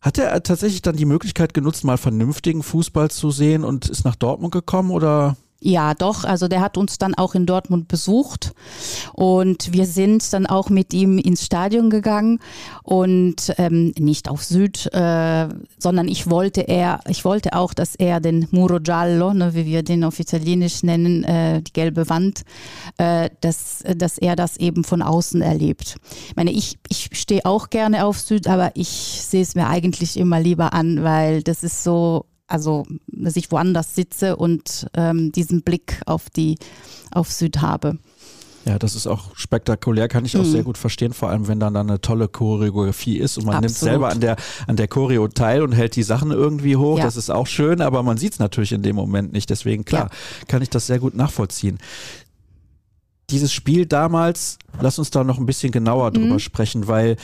Hat 0.01 0.17
er 0.17 0.41
tatsächlich 0.41 0.81
dann 0.81 0.95
die 0.95 1.05
Möglichkeit 1.05 1.53
genutzt, 1.53 1.83
mal 1.83 1.97
vernünftigen 1.97 2.63
Fußball 2.63 3.11
zu 3.11 3.29
sehen 3.29 3.63
und 3.63 3.87
ist 3.87 4.03
nach 4.03 4.15
Dortmund 4.15 4.51
gekommen 4.51 4.89
oder? 4.89 5.37
Ja, 5.63 5.93
doch. 5.93 6.23
Also 6.23 6.47
der 6.47 6.59
hat 6.59 6.75
uns 6.75 6.97
dann 6.97 7.13
auch 7.13 7.35
in 7.35 7.45
Dortmund 7.45 7.87
besucht 7.87 8.51
und 9.13 9.71
wir 9.71 9.85
sind 9.85 10.33
dann 10.33 10.47
auch 10.47 10.69
mit 10.69 10.91
ihm 10.91 11.19
ins 11.19 11.45
Stadion 11.45 11.91
gegangen 11.91 12.39
und 12.81 13.53
ähm, 13.59 13.93
nicht 13.99 14.27
auf 14.27 14.43
Süd, 14.43 14.91
äh, 14.91 15.49
sondern 15.77 16.07
ich 16.07 16.31
wollte 16.31 16.61
er, 16.61 17.01
ich 17.07 17.25
wollte 17.25 17.53
auch, 17.53 17.75
dass 17.75 17.93
er 17.93 18.19
den 18.19 18.47
Muro 18.49 18.79
Giallo, 18.79 19.35
ne, 19.35 19.53
wie 19.53 19.67
wir 19.67 19.83
den 19.83 20.03
auf 20.03 20.19
Italienisch 20.19 20.81
nennen, 20.81 21.23
äh, 21.25 21.61
die 21.61 21.73
gelbe 21.73 22.09
Wand, 22.09 22.41
äh, 22.97 23.29
dass, 23.41 23.83
dass 23.95 24.17
er 24.17 24.35
das 24.35 24.57
eben 24.57 24.83
von 24.83 25.03
außen 25.03 25.43
erlebt. 25.43 25.97
Ich 26.27 26.35
meine, 26.35 26.51
ich, 26.51 26.79
ich 26.89 27.11
stehe 27.13 27.45
auch 27.45 27.69
gerne 27.69 28.05
auf 28.05 28.19
Süd, 28.19 28.47
aber 28.47 28.71
ich 28.73 28.87
sehe 28.89 29.43
es 29.43 29.53
mir 29.53 29.67
eigentlich 29.67 30.17
immer 30.17 30.39
lieber 30.39 30.73
an, 30.73 31.03
weil 31.03 31.43
das 31.43 31.63
ist 31.63 31.83
so 31.83 32.25
also 32.51 32.85
dass 33.07 33.35
ich 33.35 33.51
woanders 33.51 33.95
sitze 33.95 34.35
und 34.35 34.87
ähm, 34.93 35.31
diesen 35.31 35.61
Blick 35.61 36.01
auf 36.05 36.29
die 36.29 36.57
auf 37.11 37.31
Süd 37.31 37.61
habe. 37.61 37.97
Ja, 38.65 38.77
das 38.77 38.93
ist 38.95 39.07
auch 39.07 39.35
spektakulär, 39.35 40.07
kann 40.07 40.23
ich 40.23 40.37
auch 40.37 40.43
mhm. 40.43 40.51
sehr 40.51 40.63
gut 40.63 40.77
verstehen, 40.77 41.13
vor 41.13 41.29
allem 41.29 41.47
wenn 41.47 41.59
dann, 41.59 41.73
dann 41.73 41.89
eine 41.89 41.99
tolle 41.99 42.27
Choreografie 42.27 43.17
ist 43.17 43.37
und 43.37 43.45
man 43.45 43.55
Absolut. 43.55 43.71
nimmt 43.71 43.77
selber 43.79 44.09
an 44.09 44.19
der, 44.19 44.35
an 44.67 44.75
der 44.75 44.87
Choreo 44.87 45.27
teil 45.27 45.63
und 45.63 45.71
hält 45.71 45.95
die 45.95 46.03
Sachen 46.03 46.29
irgendwie 46.29 46.75
hoch. 46.75 46.99
Ja. 46.99 47.05
Das 47.05 47.17
ist 47.17 47.31
auch 47.31 47.47
schön, 47.47 47.81
aber 47.81 48.03
man 48.03 48.17
sieht 48.17 48.33
es 48.33 48.39
natürlich 48.39 48.71
in 48.71 48.83
dem 48.83 48.95
Moment 48.95 49.33
nicht. 49.33 49.49
Deswegen, 49.49 49.83
klar, 49.83 50.09
ja. 50.11 50.45
kann 50.47 50.61
ich 50.61 50.69
das 50.69 50.85
sehr 50.85 50.99
gut 50.99 51.15
nachvollziehen. 51.15 51.79
Dieses 53.31 53.51
Spiel 53.51 53.87
damals, 53.87 54.59
lass 54.79 54.99
uns 54.99 55.09
da 55.09 55.23
noch 55.23 55.39
ein 55.39 55.45
bisschen 55.47 55.71
genauer 55.71 56.11
drüber 56.11 56.33
mhm. 56.33 56.39
sprechen, 56.39 56.87
weil 56.87 57.17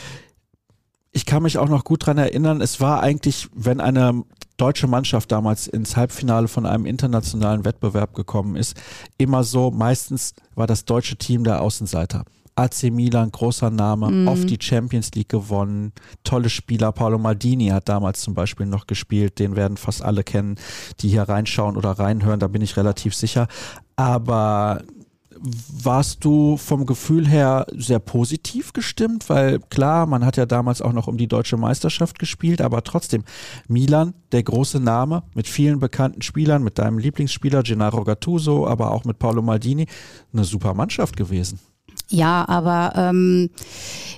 ich 1.11 1.25
kann 1.25 1.43
mich 1.43 1.57
auch 1.57 1.69
noch 1.69 1.83
gut 1.83 2.05
dran 2.05 2.17
erinnern, 2.17 2.61
es 2.61 2.79
war 2.79 3.01
eigentlich, 3.01 3.49
wenn 3.53 3.79
eine 3.79 4.23
deutsche 4.57 4.87
Mannschaft 4.87 5.31
damals 5.31 5.67
ins 5.67 5.95
Halbfinale 5.95 6.47
von 6.47 6.65
einem 6.65 6.85
internationalen 6.85 7.63
Wettbewerb 7.63 8.13
gekommen 8.13 8.55
ist, 8.55 8.75
immer 9.17 9.43
so, 9.43 9.71
meistens 9.71 10.33
war 10.55 10.67
das 10.67 10.85
deutsche 10.85 11.15
Team 11.15 11.43
der 11.43 11.61
Außenseiter. 11.61 12.25
AC 12.57 12.91
Milan, 12.91 13.31
großer 13.31 13.69
Name, 13.69 14.09
mhm. 14.09 14.27
oft 14.27 14.49
die 14.49 14.57
Champions 14.59 15.11
League 15.13 15.29
gewonnen, 15.29 15.93
tolle 16.23 16.49
Spieler. 16.49 16.91
Paolo 16.91 17.19
Maldini 17.19 17.67
hat 17.67 17.87
damals 17.87 18.21
zum 18.21 18.33
Beispiel 18.33 18.65
noch 18.65 18.87
gespielt, 18.87 19.37
den 19.37 19.55
werden 19.55 19.77
fast 19.77 20.01
alle 20.01 20.23
kennen, 20.23 20.55
die 20.99 21.09
hier 21.09 21.23
reinschauen 21.23 21.77
oder 21.77 21.91
reinhören, 21.91 22.39
da 22.39 22.47
bin 22.47 22.63
ich 22.63 22.75
relativ 22.75 23.13
sicher. 23.13 23.47
Aber 23.95 24.81
warst 25.39 26.23
du 26.25 26.57
vom 26.57 26.85
Gefühl 26.85 27.27
her 27.27 27.65
sehr 27.75 27.99
positiv 27.99 28.73
gestimmt? 28.73 29.29
Weil 29.29 29.59
klar, 29.59 30.05
man 30.05 30.25
hat 30.25 30.37
ja 30.37 30.45
damals 30.45 30.81
auch 30.81 30.93
noch 30.93 31.07
um 31.07 31.17
die 31.17 31.27
deutsche 31.27 31.57
Meisterschaft 31.57 32.19
gespielt, 32.19 32.61
aber 32.61 32.83
trotzdem, 32.83 33.23
Milan, 33.67 34.13
der 34.31 34.43
große 34.43 34.79
Name 34.79 35.23
mit 35.33 35.47
vielen 35.47 35.79
bekannten 35.79 36.21
Spielern, 36.21 36.63
mit 36.63 36.79
deinem 36.79 36.97
Lieblingsspieler 36.97 37.63
Gennaro 37.63 38.03
Gattuso, 38.03 38.67
aber 38.67 38.91
auch 38.91 39.05
mit 39.05 39.19
Paolo 39.19 39.41
Maldini, 39.41 39.87
eine 40.33 40.43
super 40.43 40.73
Mannschaft 40.73 41.15
gewesen. 41.17 41.59
Ja, 42.09 42.47
aber 42.47 42.93
ähm, 42.95 43.49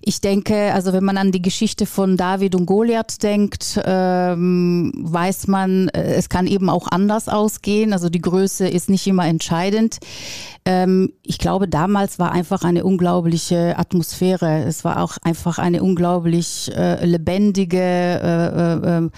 ich 0.01 0.21
denke, 0.21 0.73
also 0.73 0.93
wenn 0.93 1.03
man 1.03 1.17
an 1.17 1.31
die 1.31 1.41
Geschichte 1.41 1.87
von 1.87 2.17
David 2.17 2.53
und 2.53 2.67
Goliath 2.67 3.23
denkt, 3.23 3.81
ähm, 3.83 4.91
weiß 4.95 5.47
man, 5.47 5.87
äh, 5.89 6.13
es 6.13 6.29
kann 6.29 6.45
eben 6.45 6.69
auch 6.69 6.87
anders 6.87 7.27
ausgehen. 7.27 7.91
Also 7.91 8.09
die 8.09 8.21
Größe 8.21 8.67
ist 8.67 8.89
nicht 8.89 9.07
immer 9.07 9.25
entscheidend. 9.25 9.97
Ähm, 10.65 11.13
ich 11.23 11.39
glaube, 11.39 11.67
damals 11.67 12.19
war 12.19 12.31
einfach 12.31 12.63
eine 12.63 12.83
unglaubliche 12.83 13.75
Atmosphäre. 13.79 14.63
Es 14.65 14.83
war 14.85 15.01
auch 15.01 15.17
einfach 15.23 15.57
eine 15.57 15.81
unglaublich 15.81 16.71
äh, 16.75 17.03
lebendige, 17.03 17.79
äh, 17.79 18.47
äh, 18.47 18.97
ähm, 18.97 19.11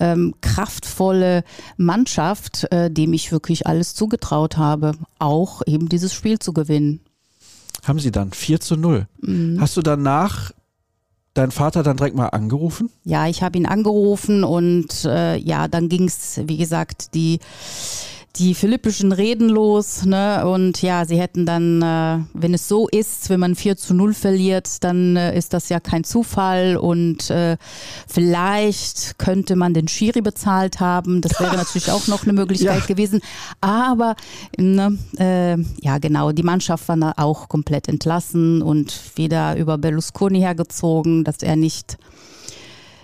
ähm 0.00 0.34
kraftvolle 0.42 1.44
Mannschaft, 1.78 2.70
äh, 2.72 2.90
dem 2.90 3.14
ich 3.14 3.32
wirklich 3.32 3.66
alles 3.66 3.94
zugetraut 3.94 4.58
habe, 4.58 4.92
auch 5.18 5.62
eben 5.66 5.88
dieses 5.88 6.12
Spiel 6.12 6.38
zu 6.38 6.52
gewinnen 6.52 7.00
haben 7.86 7.98
sie 7.98 8.10
dann 8.10 8.32
4 8.32 8.60
zu 8.60 8.76
0. 8.76 9.06
Mhm. 9.20 9.60
Hast 9.60 9.76
du 9.76 9.82
danach 9.82 10.52
deinen 11.34 11.52
Vater 11.52 11.82
dann 11.82 11.96
direkt 11.96 12.16
mal 12.16 12.28
angerufen? 12.28 12.90
Ja, 13.04 13.28
ich 13.28 13.42
habe 13.42 13.58
ihn 13.58 13.66
angerufen 13.66 14.44
und 14.44 15.04
äh, 15.04 15.36
ja, 15.36 15.68
dann 15.68 15.88
ging 15.88 16.04
es, 16.04 16.40
wie 16.44 16.56
gesagt, 16.56 17.14
die 17.14 17.38
die 18.38 18.54
philippischen 18.54 19.12
Reden 19.12 19.48
los. 19.48 20.04
Ne? 20.04 20.46
Und 20.46 20.80
ja, 20.82 21.04
sie 21.04 21.18
hätten 21.18 21.46
dann, 21.46 21.82
äh, 21.82 22.24
wenn 22.34 22.54
es 22.54 22.68
so 22.68 22.88
ist, 22.88 23.30
wenn 23.30 23.40
man 23.40 23.54
4 23.54 23.76
zu 23.76 23.94
0 23.94 24.14
verliert, 24.14 24.84
dann 24.84 25.16
äh, 25.16 25.36
ist 25.36 25.52
das 25.52 25.68
ja 25.68 25.80
kein 25.80 26.04
Zufall. 26.04 26.76
Und 26.76 27.30
äh, 27.30 27.56
vielleicht 28.06 29.18
könnte 29.18 29.56
man 29.56 29.74
den 29.74 29.88
Schiri 29.88 30.20
bezahlt 30.20 30.80
haben. 30.80 31.20
Das 31.20 31.40
wäre 31.40 31.56
natürlich 31.56 31.90
auch 31.90 32.06
noch 32.06 32.24
eine 32.24 32.32
Möglichkeit 32.32 32.80
ja. 32.80 32.86
gewesen. 32.86 33.20
Aber 33.60 34.14
ne, 34.56 34.96
äh, 35.18 35.56
ja, 35.80 35.98
genau, 35.98 36.32
die 36.32 36.42
Mannschaft 36.42 36.88
war 36.88 36.96
da 36.96 37.14
auch 37.16 37.48
komplett 37.48 37.88
entlassen 37.88 38.62
und 38.62 39.16
wieder 39.16 39.56
über 39.56 39.78
Berlusconi 39.78 40.40
hergezogen, 40.40 41.24
dass 41.24 41.38
er 41.42 41.56
nicht 41.56 41.98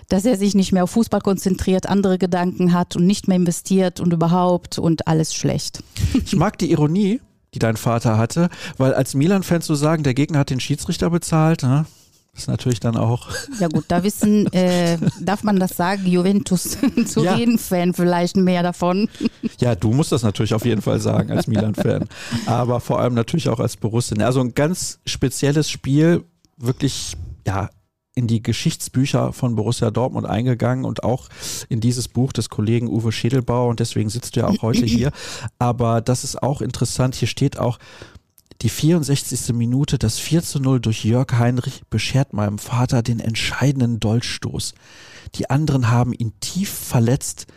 dass 0.09 0.25
er 0.25 0.37
sich 0.37 0.55
nicht 0.55 0.71
mehr 0.71 0.83
auf 0.83 0.91
Fußball 0.91 1.21
konzentriert, 1.21 1.87
andere 1.87 2.17
Gedanken 2.17 2.73
hat 2.73 2.95
und 2.95 3.05
nicht 3.05 3.27
mehr 3.27 3.37
investiert 3.37 3.99
und 3.99 4.13
überhaupt 4.13 4.79
und 4.79 5.07
alles 5.07 5.33
schlecht. 5.33 5.83
Ich 6.13 6.35
mag 6.35 6.57
die 6.57 6.71
Ironie, 6.71 7.21
die 7.53 7.59
dein 7.59 7.77
Vater 7.77 8.17
hatte, 8.17 8.49
weil 8.77 8.93
als 8.93 9.13
Milan-Fan 9.13 9.61
zu 9.61 9.75
sagen, 9.75 10.03
der 10.03 10.13
Gegner 10.13 10.39
hat 10.39 10.49
den 10.49 10.59
Schiedsrichter 10.59 11.09
bezahlt, 11.09 11.63
ne? 11.63 11.85
ist 12.35 12.47
natürlich 12.47 12.79
dann 12.79 12.97
auch. 12.97 13.29
Ja 13.59 13.69
gut, 13.69 13.85
da 13.87 14.03
wissen, 14.03 14.51
äh, 14.51 14.97
darf 15.21 15.43
man 15.43 15.59
das 15.59 15.77
sagen, 15.77 16.05
Juventus 16.05 16.77
Turin-Fan 17.13 17.87
ja. 17.87 17.93
vielleicht 17.93 18.35
mehr 18.37 18.63
davon. 18.63 19.09
Ja, 19.59 19.73
du 19.73 19.93
musst 19.93 20.11
das 20.11 20.23
natürlich 20.23 20.53
auf 20.53 20.65
jeden 20.65 20.81
Fall 20.81 20.99
sagen 20.99 21.31
als 21.31 21.47
Milan-Fan, 21.47 22.09
aber 22.45 22.81
vor 22.81 22.99
allem 22.99 23.13
natürlich 23.13 23.47
auch 23.47 23.59
als 23.61 23.77
Borussia. 23.77 24.17
Also 24.25 24.41
ein 24.41 24.53
ganz 24.53 24.99
spezielles 25.05 25.69
Spiel, 25.69 26.25
wirklich 26.57 27.13
ja 27.47 27.69
in 28.15 28.27
die 28.27 28.41
Geschichtsbücher 28.41 29.33
von 29.33 29.55
Borussia 29.55 29.91
Dortmund 29.91 30.25
eingegangen 30.25 30.85
und 30.85 31.03
auch 31.03 31.27
in 31.67 31.81
dieses 31.81 32.07
Buch 32.07 32.31
des 32.31 32.49
Kollegen 32.49 32.87
Uwe 32.87 33.11
Schädelbauer 33.11 33.69
und 33.69 33.81
deswegen 33.81 34.09
sitzt 34.09 34.35
du 34.35 34.39
ja 34.39 34.47
auch 34.47 34.61
heute 34.61 34.85
hier. 34.85 35.11
Aber 35.59 36.01
das 36.01 36.23
ist 36.23 36.41
auch 36.41 36.61
interessant. 36.61 37.15
Hier 37.15 37.27
steht 37.27 37.59
auch, 37.59 37.77
die 38.61 38.69
64. 38.69 39.53
Minute, 39.53 39.97
das 39.97 40.17
4 40.17 40.41
zu 40.41 40.59
0 40.59 40.79
durch 40.79 41.03
Jörg 41.03 41.33
Heinrich 41.33 41.83
beschert 41.89 42.31
meinem 42.31 42.57
Vater 42.57 43.03
den 43.03 43.19
entscheidenden 43.19 43.99
Dolchstoß. 43.99 44.73
Die 45.35 45.49
anderen 45.49 45.91
haben 45.91 46.13
ihn 46.13 46.33
tief 46.39 46.69
verletzt. 46.69 47.47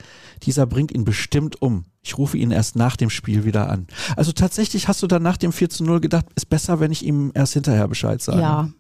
Dieser 0.43 0.67
bringt 0.67 0.93
ihn 0.93 1.05
bestimmt 1.05 1.63
um. 1.63 1.85
Ich 2.03 2.19
rufe 2.19 2.37
ihn 2.37 2.51
erst 2.51 2.75
nach 2.75 2.97
dem 2.97 3.11
Spiel 3.11 3.45
wieder 3.45 3.71
an. 3.71 3.87
Also 4.17 4.33
tatsächlich 4.33 4.89
hast 4.89 5.03
du 5.03 5.07
dann 5.07 5.23
nach 5.23 5.37
dem 5.37 5.53
4 5.53 5.71
zu 5.71 5.85
0 5.85 6.01
gedacht, 6.01 6.27
ist 6.35 6.49
besser, 6.49 6.81
wenn 6.81 6.91
ich 6.91 7.05
ihm 7.05 7.31
erst 7.35 7.53
hinterher 7.53 7.87
Bescheid 7.87 8.21
sage. 8.21 8.41
Ja, 8.41 8.71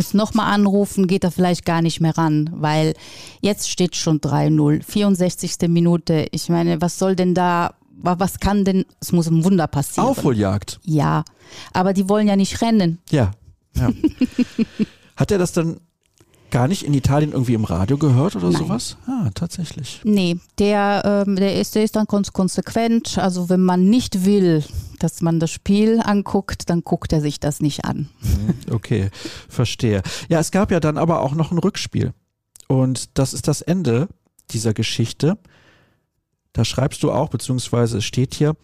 es 0.00 0.14
nochmal 0.14 0.52
anrufen, 0.52 1.06
geht 1.06 1.24
er 1.24 1.30
vielleicht 1.30 1.64
gar 1.64 1.82
nicht 1.82 2.00
mehr 2.00 2.16
ran, 2.16 2.50
weil 2.54 2.94
jetzt 3.40 3.70
steht 3.70 3.96
schon 3.96 4.20
3-0, 4.20 4.82
64. 4.82 5.68
Minute. 5.68 6.26
Ich 6.32 6.48
meine, 6.48 6.80
was 6.80 6.98
soll 6.98 7.16
denn 7.16 7.34
da, 7.34 7.74
was 7.90 8.40
kann 8.40 8.64
denn, 8.64 8.84
es 9.00 9.12
muss 9.12 9.28
ein 9.28 9.44
Wunder 9.44 9.66
passieren. 9.66 10.08
Aufholjagd. 10.08 10.80
Ja, 10.84 11.24
aber 11.72 11.92
die 11.92 12.08
wollen 12.08 12.28
ja 12.28 12.36
nicht 12.36 12.60
rennen. 12.62 12.98
Ja, 13.10 13.32
ja. 13.76 13.90
Hat 15.16 15.30
er 15.30 15.38
das 15.38 15.52
dann 15.52 15.80
gar 16.50 16.68
nicht 16.68 16.82
in 16.84 16.94
Italien 16.94 17.32
irgendwie 17.32 17.54
im 17.54 17.64
Radio 17.64 17.96
gehört 17.98 18.36
oder 18.36 18.50
Nein. 18.50 18.62
sowas? 18.62 18.96
Ah, 19.06 19.30
tatsächlich. 19.34 20.00
Nee, 20.04 20.38
der, 20.58 21.24
ähm, 21.26 21.36
der, 21.36 21.60
ist, 21.60 21.74
der 21.74 21.84
ist 21.84 21.96
dann 21.96 22.06
konsequent. 22.06 23.18
Also 23.18 23.48
wenn 23.48 23.60
man 23.60 23.88
nicht 23.88 24.24
will, 24.24 24.64
dass 24.98 25.22
man 25.22 25.40
das 25.40 25.50
Spiel 25.50 26.00
anguckt, 26.02 26.68
dann 26.70 26.82
guckt 26.82 27.12
er 27.12 27.20
sich 27.20 27.40
das 27.40 27.60
nicht 27.60 27.84
an. 27.84 28.08
Okay, 28.70 29.10
verstehe. 29.48 30.02
Ja, 30.28 30.38
es 30.38 30.52
gab 30.52 30.70
ja 30.70 30.78
dann 30.78 30.96
aber 30.96 31.22
auch 31.22 31.34
noch 31.34 31.50
ein 31.50 31.58
Rückspiel. 31.58 32.12
Und 32.68 33.18
das 33.18 33.34
ist 33.34 33.48
das 33.48 33.62
Ende 33.62 34.08
dieser 34.50 34.74
Geschichte. 34.74 35.38
Da 36.52 36.64
schreibst 36.64 37.02
du 37.02 37.10
auch, 37.10 37.30
beziehungsweise 37.30 37.98
es 37.98 38.04
steht 38.04 38.34
hier, 38.34 38.54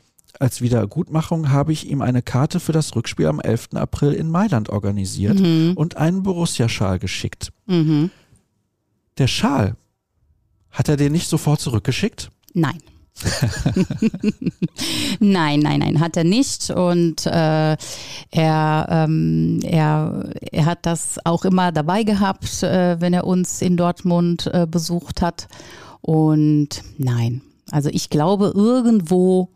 als 0.41 0.61
Wiedergutmachung 0.61 1.51
habe 1.51 1.73
ich 1.73 1.89
ihm 1.89 2.03
eine 2.03 2.23
Karte 2.23 2.61
für 2.61 2.73
das 2.73 2.95
Rückspiel 2.95 3.27
am 3.27 3.41
11. 3.41 3.71
April 3.75 4.13
in 4.13 4.31
Mailand 4.31 4.69
organisiert 4.69 5.39
mhm. 5.39 5.73
und 5.77 5.97
einen 5.97 6.23
Borussia-Schal 6.23 6.99
geschickt. 6.99 7.53
Mhm. 7.67 8.11
Der 9.19 9.27
Schal, 9.27 9.77
hat 10.71 10.89
er 10.89 10.97
den 10.97 11.13
nicht 11.13 11.29
sofort 11.29 11.61
zurückgeschickt? 11.61 12.31
Nein. 12.53 12.79
nein, 15.21 15.61
nein, 15.61 15.81
nein, 15.81 16.01
hat 16.01 16.19
er 16.19 16.25
nicht. 16.25 16.69
Und 16.71 17.25
äh, 17.25 17.77
er, 18.31 18.87
ähm, 18.91 19.61
er, 19.63 20.31
er 20.53 20.65
hat 20.67 20.85
das 20.85 21.19
auch 21.25 21.47
immer 21.47 21.73
dabei 21.73 22.03
gehabt, 22.03 22.63
äh, 22.63 23.01
wenn 23.01 23.15
er 23.15 23.27
uns 23.27 23.63
in 23.63 23.79
Dortmund 23.79 24.51
äh, 24.53 24.67
besucht 24.71 25.23
hat. 25.23 25.49
Und 26.03 26.83
nein, 26.99 27.41
also 27.71 27.89
ich 27.91 28.11
glaube, 28.11 28.53
irgendwo 28.55 29.56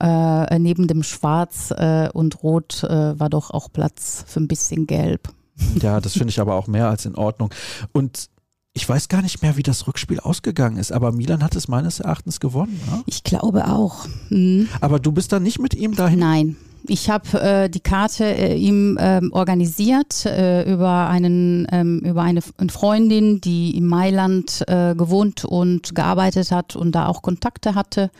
äh, 0.00 0.58
neben 0.58 0.86
dem 0.86 1.02
Schwarz 1.02 1.70
äh, 1.70 2.08
und 2.12 2.42
Rot 2.42 2.84
äh, 2.84 3.18
war 3.18 3.28
doch 3.28 3.50
auch 3.50 3.70
Platz 3.72 4.24
für 4.26 4.40
ein 4.40 4.48
bisschen 4.48 4.86
Gelb. 4.86 5.28
Ja, 5.82 6.00
das 6.00 6.14
finde 6.14 6.30
ich 6.30 6.40
aber 6.40 6.54
auch 6.54 6.68
mehr 6.68 6.88
als 6.88 7.04
in 7.04 7.16
Ordnung. 7.16 7.50
Und 7.92 8.30
ich 8.72 8.88
weiß 8.88 9.08
gar 9.08 9.20
nicht 9.20 9.42
mehr, 9.42 9.56
wie 9.56 9.62
das 9.62 9.86
Rückspiel 9.86 10.20
ausgegangen 10.20 10.78
ist, 10.78 10.92
aber 10.92 11.12
Milan 11.12 11.42
hat 11.42 11.54
es 11.54 11.68
meines 11.68 12.00
Erachtens 12.00 12.40
gewonnen. 12.40 12.80
Ne? 12.90 13.02
Ich 13.06 13.24
glaube 13.24 13.68
auch. 13.68 14.06
Mhm. 14.30 14.68
Aber 14.80 14.98
du 15.00 15.12
bist 15.12 15.32
dann 15.32 15.42
nicht 15.42 15.58
mit 15.58 15.74
ihm 15.74 15.94
dahin? 15.94 16.18
Nein. 16.18 16.56
Ich 16.86 17.10
habe 17.10 17.40
äh, 17.40 17.68
die 17.68 17.80
Karte 17.80 18.24
äh, 18.24 18.56
ihm 18.56 18.96
ähm, 18.98 19.32
organisiert 19.32 20.24
äh, 20.24 20.62
über 20.72 21.08
einen 21.08 21.66
ähm, 21.70 21.98
über 22.00 22.22
eine 22.22 22.40
Freundin, 22.42 23.40
die 23.40 23.76
in 23.76 23.86
Mailand 23.86 24.64
gewohnt 24.66 25.44
und 25.44 25.94
gearbeitet 25.94 26.50
hat 26.52 26.76
und 26.76 26.92
da 26.92 27.06
auch 27.06 27.22
Kontakte 27.22 27.74
hatte. 27.74 28.10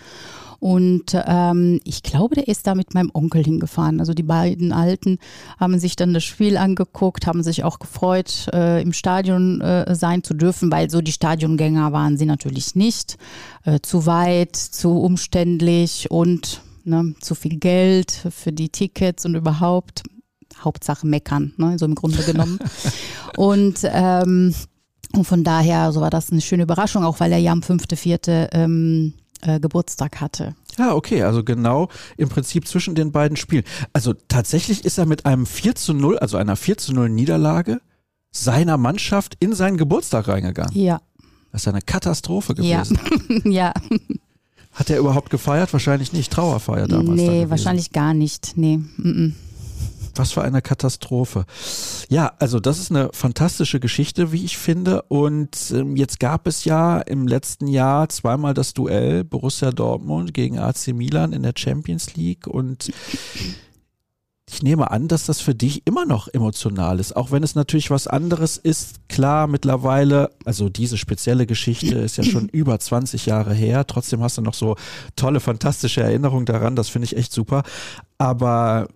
Und 0.61 1.15
ähm, 1.15 1.81
ich 1.85 2.03
glaube, 2.03 2.35
der 2.35 2.47
ist 2.47 2.67
da 2.67 2.75
mit 2.75 2.93
meinem 2.93 3.11
Onkel 3.15 3.43
hingefahren. 3.43 3.99
Also 3.99 4.13
die 4.13 4.23
beiden 4.23 4.73
Alten 4.73 5.19
haben 5.59 5.79
sich 5.79 5.97
dann 5.97 6.13
das 6.13 6.23
Spiel 6.23 6.59
angeguckt, 6.59 7.27
haben 7.27 7.43
sich 7.43 7.65
auch 7.65 7.79
gefreut, 7.79 8.47
äh, 8.53 8.83
im 8.83 8.93
Stadion 8.93 9.63
äh, 9.63 9.95
sein 9.95 10.23
zu 10.23 10.35
dürfen, 10.35 10.71
weil 10.71 10.91
so 10.91 11.01
die 11.01 11.13
Stadiongänger 11.13 11.93
waren 11.93 12.19
sie 12.19 12.27
natürlich 12.27 12.75
nicht. 12.75 13.17
Äh, 13.65 13.81
zu 13.81 14.05
weit, 14.05 14.55
zu 14.55 15.01
umständlich 15.01 16.11
und 16.11 16.61
ne, 16.85 17.15
zu 17.21 17.35
viel 17.35 17.59
Geld 17.59 18.11
für 18.11 18.53
die 18.53 18.69
Tickets 18.69 19.25
und 19.25 19.35
überhaupt. 19.35 20.03
Hauptsache 20.63 21.07
meckern, 21.07 21.55
ne, 21.57 21.79
so 21.79 21.87
im 21.87 21.95
Grunde 21.95 22.23
genommen. 22.23 22.59
und 23.37 23.79
ähm, 23.85 24.55
und 25.13 25.25
von 25.25 25.43
daher, 25.43 25.91
so 25.91 26.01
war 26.01 26.11
das 26.11 26.31
eine 26.31 26.41
schöne 26.41 26.63
Überraschung, 26.63 27.05
auch 27.05 27.19
weil 27.19 27.33
er 27.33 27.39
ja 27.39 27.51
am 27.51 27.61
5.4. 27.61 28.51
Ähm, 28.53 29.15
äh, 29.43 29.61
Geburtstag 29.61 30.21
hatte. 30.21 30.55
Ja, 30.79 30.95
okay, 30.95 31.23
also 31.23 31.45
genau 31.45 31.89
im 32.17 32.29
Prinzip 32.29 32.67
zwischen 32.67 32.95
den 32.95 33.13
beiden 33.13 33.37
Spielen. 33.37 33.65
Also 33.93 34.15
tatsächlich 34.29 34.85
ist 34.85 34.99
er 34.99 35.07
mit 35.07 35.27
einem 35.27 35.47
4 35.47 35.75
zu 35.75 35.95
0, 35.95 36.19
also 36.19 36.37
einer 36.37 36.57
4 36.57 36.79
zu 36.79 36.93
0 36.93 37.09
Niederlage 37.09 37.81
seiner 38.31 38.77
Mannschaft 38.77 39.37
in 39.41 39.55
seinen 39.55 39.77
Geburtstag 39.77 40.29
reingegangen. 40.29 40.77
Ja. 40.77 41.01
Das 41.53 41.63
ist 41.63 41.69
eine 41.69 41.83
Katastrophe 41.83 42.55
gewesen. 42.55 42.99
Ja. 43.45 43.51
ja. 43.51 43.75
Hat 44.73 44.89
er 44.89 44.99
überhaupt 44.99 45.31
gefeiert? 45.31 45.73
Wahrscheinlich 45.73 46.13
nicht. 46.13 46.33
Trauerfeier 46.33 46.87
damals. 46.87 47.21
Nee, 47.21 47.47
wahrscheinlich 47.49 47.91
gar 47.91 48.15
nicht. 48.15 48.53
Nee. 48.57 48.77
Mm 48.77 49.03
-mm. 49.03 49.33
Was 50.15 50.33
für 50.33 50.43
eine 50.43 50.63
Katastrophe. 50.63 51.45
Ja, 52.09 52.33
also 52.39 52.61
das 52.61 52.79
ist 52.79 52.91
eine 52.91 53.11
fantastische 53.13 53.81
Geschichte, 53.81 54.33
wie 54.33 54.45
ich 54.45 54.59
finde. 54.59 55.03
Und 55.03 55.73
ähm, 55.73 55.97
jetzt 55.97 56.21
gab 56.21 56.47
es 56.47 56.65
ja 56.65 57.01
im 57.01 57.27
letzten 57.27 57.67
Jahr 57.67 58.09
zweimal 58.09 58.55
das 58.55 58.75
Duell 58.75 59.25
Borussia 59.25 59.71
Dortmund 59.71 60.35
gegen 60.35 60.59
AC 60.59 60.89
Milan 60.89 61.33
in 61.33 61.43
der 61.43 61.55
Champions 61.57 62.15
League. 62.17 62.47
Und 62.47 62.91
ich 64.53 64.63
nehme 64.65 64.91
an, 64.91 65.07
dass 65.07 65.27
das 65.27 65.41
für 65.41 65.55
dich 65.55 65.87
immer 65.87 66.05
noch 66.05 66.27
emotional 66.27 66.99
ist, 66.99 67.15
auch 67.15 67.31
wenn 67.31 67.45
es 67.45 67.55
natürlich 67.55 67.91
was 67.91 68.09
anderes 68.09 68.57
ist. 68.57 69.09
Klar, 69.09 69.47
mittlerweile, 69.47 70.31
also 70.45 70.69
diese 70.69 70.99
spezielle 70.99 71.47
Geschichte 71.47 71.97
ist 71.99 72.17
ja 72.17 72.25
schon 72.25 72.49
über 72.49 72.79
20 72.79 73.27
Jahre 73.27 73.55
her. 73.55 73.87
Trotzdem 73.87 74.23
hast 74.23 74.39
du 74.39 74.43
noch 74.43 74.55
so 74.55 74.75
tolle, 75.15 75.39
fantastische 75.39 76.03
Erinnerungen 76.03 76.47
daran. 76.47 76.75
Das 76.75 76.89
finde 76.89 77.07
ich 77.07 77.17
echt 77.17 77.33
super. 77.33 77.63
Aber 78.19 78.89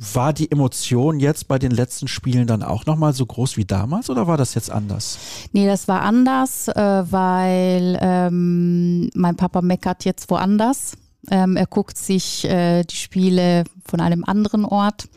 war 0.00 0.32
die 0.32 0.50
Emotion 0.50 1.18
jetzt 1.18 1.48
bei 1.48 1.58
den 1.58 1.72
letzten 1.72 2.08
Spielen 2.08 2.46
dann 2.46 2.62
auch 2.62 2.86
nochmal 2.86 3.12
so 3.12 3.26
groß 3.26 3.56
wie 3.56 3.64
damals 3.64 4.08
oder 4.10 4.26
war 4.26 4.36
das 4.36 4.54
jetzt 4.54 4.70
anders? 4.70 5.18
Nee, 5.52 5.66
das 5.66 5.88
war 5.88 6.02
anders, 6.02 6.68
äh, 6.68 7.04
weil 7.10 7.98
ähm, 8.00 9.10
mein 9.14 9.36
Papa 9.36 9.60
meckert 9.60 10.04
jetzt 10.04 10.30
woanders. 10.30 10.92
Ähm, 11.30 11.56
er 11.56 11.66
guckt 11.66 11.98
sich 11.98 12.44
äh, 12.44 12.84
die 12.84 12.96
Spiele 12.96 13.64
von 13.84 14.00
einem 14.00 14.24
anderen 14.24 14.64
Ort. 14.64 15.08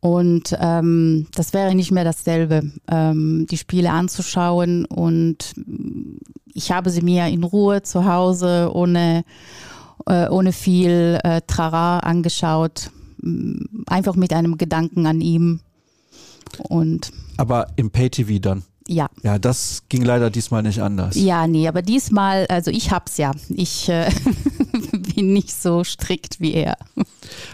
Und 0.00 0.56
ähm, 0.60 1.28
das 1.36 1.52
wäre 1.52 1.76
nicht 1.76 1.92
mehr 1.92 2.02
dasselbe, 2.02 2.72
ähm, 2.90 3.46
die 3.48 3.56
Spiele 3.56 3.90
anzuschauen. 3.90 4.84
Und 4.84 5.54
ich 6.52 6.72
habe 6.72 6.90
sie 6.90 7.02
mir 7.02 7.28
in 7.28 7.44
Ruhe 7.44 7.82
zu 7.82 8.04
Hause 8.04 8.70
ohne, 8.74 9.22
äh, 10.06 10.28
ohne 10.28 10.52
viel 10.52 11.20
äh, 11.22 11.40
Trara 11.46 12.00
angeschaut 12.00 12.90
einfach 13.86 14.16
mit 14.16 14.32
einem 14.32 14.58
Gedanken 14.58 15.06
an 15.06 15.20
ihm. 15.20 15.60
Und 16.68 17.12
aber 17.36 17.68
im 17.76 17.90
Pay-TV 17.90 18.38
dann? 18.40 18.62
Ja. 18.88 19.08
Ja, 19.22 19.38
das 19.38 19.84
ging 19.88 20.02
leider 20.02 20.30
diesmal 20.30 20.62
nicht 20.62 20.82
anders. 20.82 21.14
Ja, 21.14 21.46
nee, 21.46 21.68
aber 21.68 21.82
diesmal, 21.82 22.46
also 22.48 22.70
ich 22.70 22.90
hab's 22.90 23.16
ja. 23.16 23.32
Ich 23.48 23.88
äh, 23.88 24.10
bin 24.72 25.02
bin 25.14 25.32
nicht 25.32 25.52
so 25.52 25.84
strikt 25.84 26.40
wie 26.40 26.54
er. 26.54 26.76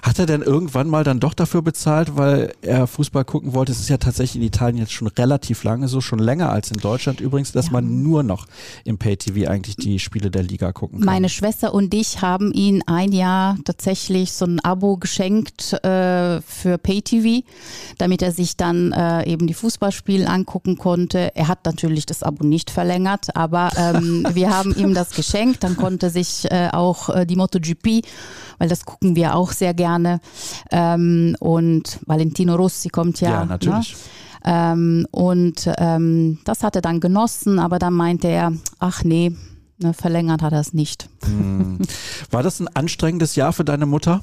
Hat 0.03 0.19
er 0.19 0.27
denn 0.27 0.43
irgendwann 0.43 0.89
mal 0.89 1.05
dann 1.05 1.21
doch 1.21 1.35
dafür 1.35 1.63
bezahlt, 1.63 2.17
weil 2.17 2.53
er 2.63 2.87
Fußball 2.87 3.25
gucken 3.25 3.55
wollte? 3.55 3.73
Es 3.73 3.81
ist 3.81 3.89
ja 3.89 3.97
tatsächlich 3.97 4.37
in 4.37 4.43
Italien 4.43 4.79
jetzt 4.79 4.93
schon 4.93 5.09
relativ 5.09 5.65
lange 5.65 5.89
so, 5.89 6.01
schon 6.01 6.19
länger 6.19 6.51
als 6.51 6.71
in 6.71 6.79
Deutschland 6.79 7.21
übrigens, 7.21 7.53
dass 7.53 7.67
ja. 7.67 7.73
man 7.73 8.03
nur 8.03 8.23
noch 8.23 8.47
im 8.85 8.99
Pay-TV 8.99 9.51
eigentlich 9.51 9.77
die 9.77 9.99
Spiele 9.99 10.31
der 10.31 10.43
Liga 10.43 10.73
gucken 10.73 11.01
kann. 11.01 11.07
Meine 11.07 11.29
Schwester 11.29 11.75
und 11.75 11.93
ich 11.95 12.23
haben 12.23 12.53
ihn 12.53 12.83
ein 12.87 13.13
Jahr 13.13 13.57
tatsächlich 13.65 14.33
so 14.33 14.45
ein 14.45 14.61
Abo 14.61 14.97
geschenkt 14.97 15.73
äh, 15.85 16.41
für 16.43 16.79
Pay-TV, 16.79 17.45
damit 17.99 18.23
er 18.23 18.33
sich 18.33 18.57
dann 18.57 18.93
äh, 18.93 19.25
eben 19.29 19.47
die 19.47 19.55
Fußballspiele 19.55 20.29
angucken 20.29 20.79
konnte. 20.79 21.35
Er 21.35 21.49
hat 21.49 21.65
natürlich 21.65 22.07
das 22.07 22.23
Abo 22.23 22.45
nicht 22.45 22.71
verlängert, 22.71 23.37
aber 23.37 23.71
ähm, 23.77 24.27
wir 24.33 24.57
haben 24.57 24.75
ihm 24.77 24.95
das 24.95 25.11
geschenkt. 25.11 25.65
Dann 25.65 25.77
konnte 25.77 26.11
sich 26.11 26.51
äh, 26.51 26.69
auch 26.73 27.09
äh, 27.09 27.27
die 27.27 27.37
MotoGP, 27.37 28.05
weil 28.59 28.69
das 28.69 28.85
gucken 28.85 29.17
wir 29.17 29.35
auch 29.35 29.53
sehr 29.53 29.75
gerne. 29.75 29.88
Ähm, 30.71 31.37
und 31.41 31.99
Valentino 32.07 32.55
Rossi 32.55 32.89
kommt 32.89 33.21
ja. 33.21 33.31
Ja, 33.31 33.45
natürlich. 33.45 33.93
Ne? 33.93 33.99
Ähm, 34.45 35.07
und 35.11 35.69
ähm, 35.79 36.39
das 36.45 36.63
hat 36.63 36.77
er 36.77 36.83
dann 36.83 37.01
genossen, 37.01 37.59
aber 37.59 37.79
dann 37.79 37.95
meinte 37.95 38.29
er, 38.29 38.53
ach 38.79 39.05
nee, 39.05 39.33
ne, 39.79 39.95
verlängert 39.95 40.43
hat 40.43 40.53
er 40.53 40.61
es 40.61 40.73
nicht. 40.73 41.09
Hm. 41.25 41.79
War 42.31 42.43
das 42.43 42.61
ein 42.61 42.69
anstrengendes 42.69 43.37
Jahr 43.37 43.53
für 43.53 43.65
deine 43.65 43.87
Mutter? 43.87 44.23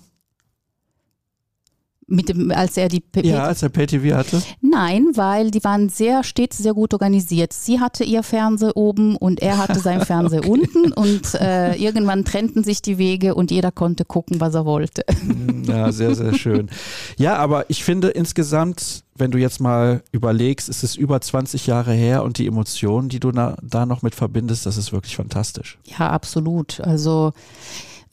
Mit 2.08 2.30
dem, 2.30 2.52
als 2.52 2.78
er 2.78 2.88
die 2.88 3.00
P 3.00 3.22
Ja, 3.22 3.46
als 3.46 3.63
er 3.63 3.70
PTV 3.70 4.13
hatte? 4.15 4.39
Nein, 4.62 5.08
weil 5.15 5.50
die 5.50 5.63
waren 5.63 5.89
sehr 5.89 6.24
stets 6.24 6.60
sehr 6.60 6.76
gut 6.76 6.94
organisiert. 6.94 7.52
Sie 7.52 7.80
hatte 7.80 8.04
ihr 8.04 8.22
Fernseher 8.22 8.78
oben 8.78 9.15
und 9.15 9.41
er 9.41 9.58
hatte 9.58 9.80
sein 9.80 10.02
Fernseher 10.06 10.41
okay. 10.41 10.50
unten 10.50 10.94
und 10.94 11.34
äh, 11.34 11.74
irgendwann 11.76 12.24
trennten 12.24 12.63
sich 12.63 12.84
die 12.84 13.00
Wege 13.00 13.34
und 13.34 13.50
jeder 13.50 13.72
konnte 13.72 14.06
gucken, 14.06 14.39
was 14.39 14.54
er 14.54 14.65
wollte. 14.65 15.04
Hm, 15.10 15.63
ja, 15.63 15.91
sehr, 15.91 16.13
sehr 16.13 16.36
schön. 16.36 16.70
Ja, 17.18 17.38
aber 17.38 17.70
ich 17.72 17.84
finde 17.84 18.10
insgesamt, 18.10 19.04
wenn 19.15 19.32
du 19.32 19.39
jetzt 19.39 19.60
mal 19.60 20.04
überlegst, 20.12 20.70
es 20.70 20.84
ist 20.84 20.98
über 20.98 21.22
20 21.22 21.65
Jahre 21.65 21.94
her 21.94 22.24
und 22.24 22.38
die 22.38 22.46
Emotionen, 22.46 23.10
die 23.10 23.20
du 23.20 23.32
na, 23.34 23.56
da 23.63 23.88
noch 23.88 24.04
mit 24.04 24.13
verbindest, 24.13 24.68
das 24.68 24.78
ist 24.78 24.94
wirklich 24.94 25.15
fantastisch. 25.15 25.80
Ja, 25.86 26.12
absolut. 26.12 26.82
Also 26.82 27.34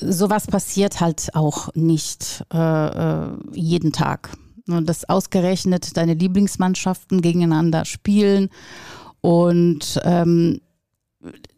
sowas 0.06 0.46
passiert 0.46 1.00
halt 1.00 1.34
auch 1.34 1.68
nicht 1.74 2.44
äh, 2.52 2.58
äh, 2.58 3.28
jeden 3.52 3.92
Tag. 3.92 4.30
Und 4.68 4.88
das 4.88 5.08
ausgerechnet 5.08 5.96
deine 5.96 6.14
Lieblingsmannschaften 6.14 7.20
gegeneinander 7.20 7.84
spielen 7.84 8.48
und 9.20 10.00
ähm, 10.04 10.60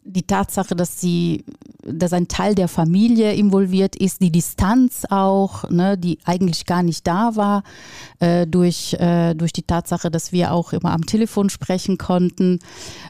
die 0.04 0.22
Tatsache, 0.22 0.76
dass 0.76 1.00
sie, 1.00 1.44
dass 1.82 2.12
ein 2.12 2.28
Teil 2.28 2.54
der 2.54 2.68
Familie 2.68 3.32
involviert 3.32 3.96
ist, 3.96 4.20
die 4.20 4.30
Distanz 4.30 5.04
auch, 5.08 5.68
ne, 5.70 5.96
die 5.96 6.18
eigentlich 6.24 6.66
gar 6.66 6.82
nicht 6.82 7.06
da 7.06 7.36
war, 7.36 7.62
äh, 8.20 8.46
durch, 8.46 8.94
äh, 8.94 9.34
durch 9.34 9.52
die 9.52 9.62
Tatsache, 9.62 10.10
dass 10.10 10.32
wir 10.32 10.52
auch 10.52 10.72
immer 10.72 10.92
am 10.92 11.06
Telefon 11.06 11.48
sprechen 11.48 11.98
konnten, 11.98 12.58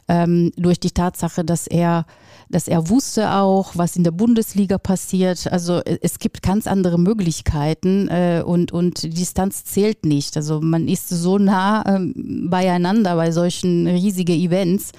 ähm, 0.07 0.51
durch 0.55 0.79
die 0.79 0.91
Tatsache, 0.91 1.43
dass 1.43 1.67
er 1.67 2.05
dass 2.49 2.67
er 2.67 2.89
wusste 2.89 3.33
auch, 3.33 3.71
was 3.75 3.95
in 3.95 4.03
der 4.03 4.11
Bundesliga 4.11 4.77
passiert. 4.77 5.51
Also 5.51 5.79
äh, 5.79 5.97
es 6.01 6.19
gibt 6.19 6.41
ganz 6.41 6.67
andere 6.67 6.99
Möglichkeiten 6.99 8.07
äh, 8.07 8.43
und, 8.45 8.71
und 8.71 9.17
Distanz 9.17 9.65
zählt 9.65 10.05
nicht. 10.05 10.37
Also 10.37 10.61
man 10.61 10.87
ist 10.87 11.09
so 11.09 11.37
nah 11.37 11.81
äh, 11.81 11.99
beieinander 12.15 13.15
bei 13.15 13.31
solchen 13.31 13.87
riesigen 13.87 14.39
Events. 14.39 14.91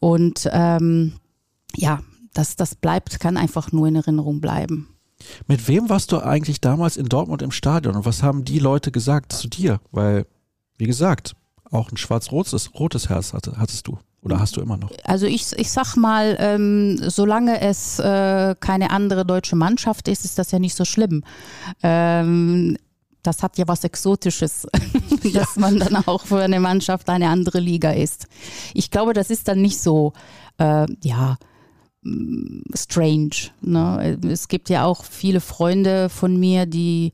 Und 0.00 0.48
ähm, 0.52 1.12
ja, 1.76 2.00
das, 2.34 2.56
das 2.56 2.74
bleibt, 2.74 3.20
kann 3.20 3.36
einfach 3.36 3.72
nur 3.72 3.86
in 3.86 3.96
Erinnerung 3.96 4.40
bleiben. 4.40 4.88
Mit 5.46 5.68
wem 5.68 5.88
warst 5.88 6.12
du 6.12 6.18
eigentlich 6.18 6.60
damals 6.60 6.96
in 6.96 7.06
Dortmund 7.06 7.42
im 7.42 7.50
Stadion 7.50 7.94
und 7.94 8.06
was 8.06 8.22
haben 8.22 8.44
die 8.44 8.58
Leute 8.58 8.90
gesagt 8.90 9.32
zu 9.32 9.48
dir? 9.48 9.80
Weil, 9.92 10.26
wie 10.78 10.86
gesagt, 10.86 11.36
auch 11.70 11.92
ein 11.92 11.98
schwarz-rotes 11.98 12.74
rotes 12.74 13.08
Herz 13.08 13.32
hatte, 13.32 13.54
hattest 13.58 13.86
du. 13.86 13.98
Oder 14.22 14.38
hast 14.38 14.56
du 14.56 14.60
immer 14.60 14.76
noch? 14.76 14.90
Also 15.04 15.26
ich, 15.26 15.52
ich 15.56 15.70
sag 15.70 15.96
mal, 15.96 16.36
ähm, 16.38 16.98
solange 17.08 17.60
es 17.60 17.98
äh, 17.98 18.54
keine 18.60 18.90
andere 18.90 19.24
deutsche 19.24 19.56
Mannschaft 19.56 20.08
ist, 20.08 20.26
ist 20.26 20.38
das 20.38 20.50
ja 20.50 20.58
nicht 20.58 20.74
so 20.74 20.84
schlimm. 20.84 21.24
Ähm, 21.82 22.76
das 23.22 23.42
hat 23.42 23.58
ja 23.58 23.68
was 23.68 23.84
Exotisches, 23.84 24.66
dass 25.22 25.32
ja. 25.32 25.46
man 25.56 25.78
dann 25.78 25.96
auch 25.96 26.26
für 26.26 26.40
eine 26.40 26.60
Mannschaft 26.60 27.08
eine 27.08 27.28
andere 27.28 27.60
Liga 27.60 27.92
ist. 27.92 28.26
Ich 28.74 28.90
glaube, 28.90 29.12
das 29.12 29.30
ist 29.30 29.48
dann 29.48 29.60
nicht 29.60 29.80
so, 29.80 30.12
äh, 30.58 30.86
ja, 31.02 31.36
mm, 32.02 32.62
strange. 32.74 33.50
Ne? 33.60 34.18
Es 34.28 34.48
gibt 34.48 34.68
ja 34.68 34.84
auch 34.84 35.04
viele 35.04 35.40
Freunde 35.40 36.08
von 36.08 36.38
mir, 36.38 36.66
die 36.66 37.12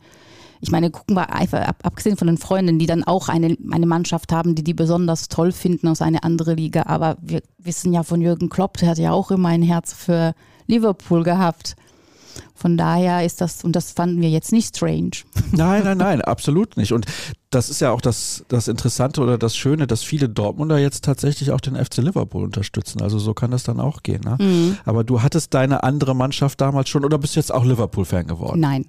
ich 0.60 0.70
meine, 0.70 0.90
gucken 0.90 1.16
wir 1.16 1.32
einfach, 1.32 1.60
ab, 1.60 1.76
abgesehen 1.82 2.16
von 2.16 2.26
den 2.26 2.38
Freunden, 2.38 2.78
die 2.78 2.86
dann 2.86 3.04
auch 3.04 3.28
eine, 3.28 3.56
eine 3.70 3.86
Mannschaft 3.86 4.32
haben, 4.32 4.54
die 4.54 4.64
die 4.64 4.74
besonders 4.74 5.28
toll 5.28 5.52
finden 5.52 5.88
aus 5.88 6.02
einer 6.02 6.24
anderen 6.24 6.56
Liga. 6.56 6.84
Aber 6.86 7.16
wir 7.20 7.42
wissen 7.58 7.92
ja 7.92 8.02
von 8.02 8.20
Jürgen 8.20 8.48
Klopp, 8.48 8.78
der 8.78 8.90
hat 8.90 8.98
ja 8.98 9.12
auch 9.12 9.30
immer 9.30 9.50
ein 9.50 9.62
Herz 9.62 9.92
für 9.92 10.34
Liverpool 10.66 11.22
gehabt. 11.22 11.76
Von 12.54 12.76
daher 12.76 13.24
ist 13.24 13.40
das, 13.40 13.64
und 13.64 13.76
das 13.76 13.92
fanden 13.92 14.20
wir 14.20 14.30
jetzt 14.30 14.52
nicht 14.52 14.76
strange. 14.76 15.10
Nein, 15.52 15.84
nein, 15.84 15.98
nein, 15.98 16.20
absolut 16.22 16.76
nicht. 16.76 16.92
Und 16.92 17.06
das 17.50 17.70
ist 17.70 17.80
ja 17.80 17.90
auch 17.90 18.00
das, 18.00 18.44
das 18.48 18.68
Interessante 18.68 19.20
oder 19.20 19.38
das 19.38 19.56
Schöne, 19.56 19.86
dass 19.86 20.02
viele 20.02 20.28
Dortmunder 20.28 20.78
jetzt 20.78 21.04
tatsächlich 21.04 21.52
auch 21.52 21.60
den 21.60 21.76
FC 21.76 21.98
Liverpool 21.98 22.44
unterstützen. 22.44 23.02
Also 23.02 23.18
so 23.18 23.34
kann 23.34 23.50
das 23.50 23.62
dann 23.62 23.80
auch 23.80 24.02
gehen. 24.02 24.22
Ne? 24.24 24.36
Mhm. 24.40 24.78
Aber 24.84 25.04
du 25.04 25.22
hattest 25.22 25.54
deine 25.54 25.82
andere 25.82 26.14
Mannschaft 26.14 26.60
damals 26.60 26.88
schon 26.88 27.04
oder 27.04 27.18
bist 27.18 27.36
jetzt 27.36 27.52
auch 27.52 27.64
Liverpool-Fan 27.64 28.26
geworden? 28.26 28.60
Nein. 28.60 28.86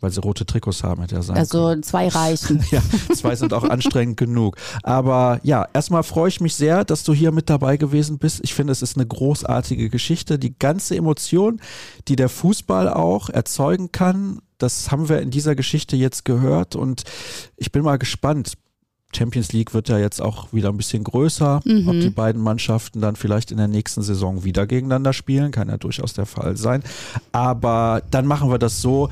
Weil 0.00 0.10
sie 0.10 0.20
rote 0.20 0.44
Trikots 0.44 0.82
haben, 0.82 1.00
hätte 1.00 1.14
er 1.14 1.22
sagen 1.22 1.38
Also 1.38 1.68
können. 1.68 1.82
zwei 1.82 2.08
reichen. 2.08 2.62
ja, 2.70 2.82
zwei 3.14 3.36
sind 3.36 3.54
auch 3.54 3.64
anstrengend 3.64 4.16
genug. 4.16 4.56
Aber 4.82 5.40
ja, 5.44 5.66
erstmal 5.72 6.02
freue 6.02 6.28
ich 6.28 6.40
mich 6.40 6.54
sehr, 6.54 6.84
dass 6.84 7.04
du 7.04 7.14
hier 7.14 7.32
mit 7.32 7.48
dabei 7.48 7.76
gewesen 7.76 8.18
bist. 8.18 8.40
Ich 8.42 8.52
finde, 8.54 8.72
es 8.72 8.82
ist 8.82 8.96
eine 8.96 9.06
großartige 9.06 9.88
Geschichte. 9.88 10.38
Die 10.38 10.58
ganze 10.58 10.96
Emotion, 10.96 11.60
die 12.08 12.16
der 12.16 12.28
Fußball 12.28 12.88
auch 12.92 13.30
erzeugen 13.30 13.92
kann, 13.92 14.40
das 14.58 14.90
haben 14.90 15.08
wir 15.08 15.20
in 15.20 15.30
dieser 15.30 15.54
Geschichte 15.54 15.96
jetzt 15.96 16.24
gehört 16.24 16.76
und 16.76 17.04
ich 17.56 17.72
bin 17.72 17.82
mal 17.82 17.96
gespannt. 17.98 18.54
Champions 19.16 19.52
League 19.52 19.74
wird 19.74 19.88
ja 19.88 19.96
jetzt 19.98 20.20
auch 20.20 20.52
wieder 20.52 20.70
ein 20.70 20.76
bisschen 20.76 21.04
größer. 21.04 21.60
Mhm. 21.64 21.86
Ob 21.88 22.00
die 22.00 22.10
beiden 22.10 22.42
Mannschaften 22.42 23.00
dann 23.00 23.14
vielleicht 23.14 23.52
in 23.52 23.58
der 23.58 23.68
nächsten 23.68 24.02
Saison 24.02 24.42
wieder 24.42 24.66
gegeneinander 24.66 25.12
spielen, 25.12 25.52
kann 25.52 25.68
ja 25.68 25.76
durchaus 25.76 26.14
der 26.14 26.26
Fall 26.26 26.56
sein. 26.56 26.82
Aber 27.30 28.02
dann 28.10 28.26
machen 28.26 28.50
wir 28.50 28.58
das 28.58 28.80
so 28.82 29.10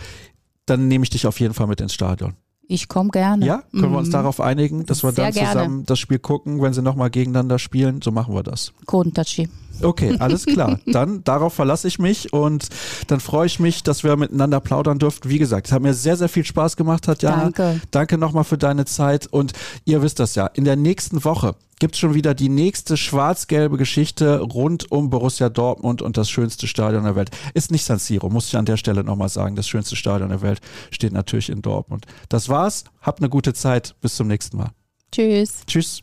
dann 0.66 0.88
nehme 0.88 1.04
ich 1.04 1.10
dich 1.10 1.26
auf 1.26 1.40
jeden 1.40 1.54
Fall 1.54 1.66
mit 1.66 1.80
ins 1.80 1.94
Stadion. 1.94 2.34
Ich 2.68 2.88
komme 2.88 3.10
gerne. 3.10 3.44
Ja, 3.44 3.62
können 3.70 3.88
mhm. 3.88 3.92
wir 3.92 3.98
uns 3.98 4.08
mhm. 4.08 4.12
darauf 4.12 4.40
einigen, 4.40 4.86
dass 4.86 5.02
wir 5.02 5.12
Sehr 5.12 5.24
dann 5.26 5.34
zusammen 5.34 5.54
gerne. 5.54 5.84
das 5.84 5.98
Spiel 5.98 6.18
gucken, 6.18 6.62
wenn 6.62 6.72
sie 6.72 6.82
nochmal 6.82 7.10
gegeneinander 7.10 7.58
spielen? 7.58 8.00
So 8.02 8.12
machen 8.12 8.34
wir 8.34 8.42
das. 8.42 8.72
Kontachi. 8.86 9.48
Okay, 9.82 10.16
alles 10.18 10.46
klar. 10.46 10.80
Dann 10.86 11.24
darauf 11.24 11.54
verlasse 11.54 11.88
ich 11.88 11.98
mich 11.98 12.32
und 12.32 12.68
dann 13.06 13.20
freue 13.20 13.46
ich 13.46 13.58
mich, 13.58 13.82
dass 13.82 14.04
wir 14.04 14.16
miteinander 14.16 14.60
plaudern 14.60 14.98
durften. 14.98 15.28
Wie 15.28 15.38
gesagt, 15.38 15.66
es 15.66 15.72
hat 15.72 15.82
mir 15.82 15.94
sehr, 15.94 16.16
sehr 16.16 16.28
viel 16.28 16.44
Spaß 16.44 16.76
gemacht, 16.76 17.04
Tatjana. 17.04 17.50
Danke. 17.50 17.80
Danke 17.90 18.18
nochmal 18.18 18.44
für 18.44 18.58
deine 18.58 18.84
Zeit 18.84 19.26
und 19.26 19.52
ihr 19.84 20.02
wisst 20.02 20.18
das 20.18 20.34
ja, 20.34 20.46
in 20.46 20.64
der 20.64 20.76
nächsten 20.76 21.24
Woche 21.24 21.54
gibt 21.82 21.96
es 21.96 21.98
schon 21.98 22.14
wieder 22.14 22.32
die 22.32 22.48
nächste 22.48 22.96
schwarz-gelbe 22.96 23.76
Geschichte 23.76 24.38
rund 24.38 24.92
um 24.92 25.10
Borussia 25.10 25.48
Dortmund 25.48 26.00
und 26.00 26.16
das 26.16 26.30
schönste 26.30 26.68
Stadion 26.68 27.02
der 27.02 27.16
Welt. 27.16 27.30
Ist 27.54 27.72
nicht 27.72 27.84
San 27.84 27.98
Siro, 27.98 28.30
muss 28.30 28.46
ich 28.46 28.56
an 28.56 28.66
der 28.66 28.76
Stelle 28.76 29.02
nochmal 29.02 29.28
sagen. 29.28 29.56
Das 29.56 29.66
schönste 29.66 29.96
Stadion 29.96 30.28
der 30.28 30.42
Welt 30.42 30.60
steht 30.92 31.12
natürlich 31.12 31.48
in 31.48 31.60
Dortmund. 31.60 32.06
Das 32.28 32.48
war's. 32.48 32.84
Habt 33.00 33.18
eine 33.18 33.28
gute 33.28 33.52
Zeit. 33.52 33.96
Bis 34.00 34.14
zum 34.14 34.28
nächsten 34.28 34.58
Mal. 34.58 34.70
Tschüss. 35.10 35.62
Tschüss. 35.66 36.02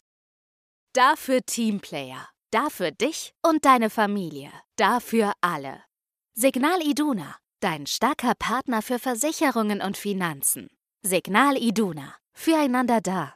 Dafür 0.92 1.40
Teamplayer. 1.46 2.28
Dafür 2.52 2.92
dich 2.92 3.34
und 3.44 3.66
deine 3.66 3.90
Familie. 3.92 4.52
Dafür 4.76 5.34
alle. 5.42 5.84
Signal 6.34 6.82
Iduna. 6.82 7.36
Dein 7.60 7.86
starker 7.86 8.34
Partner 8.34 8.82
für 8.82 8.98
Versicherungen 8.98 9.82
und 9.82 9.98
Finanzen. 9.98 10.70
Signal 11.04 11.58
Iduna. 11.58 12.16
Füreinander 12.34 13.02
da. 13.02 13.36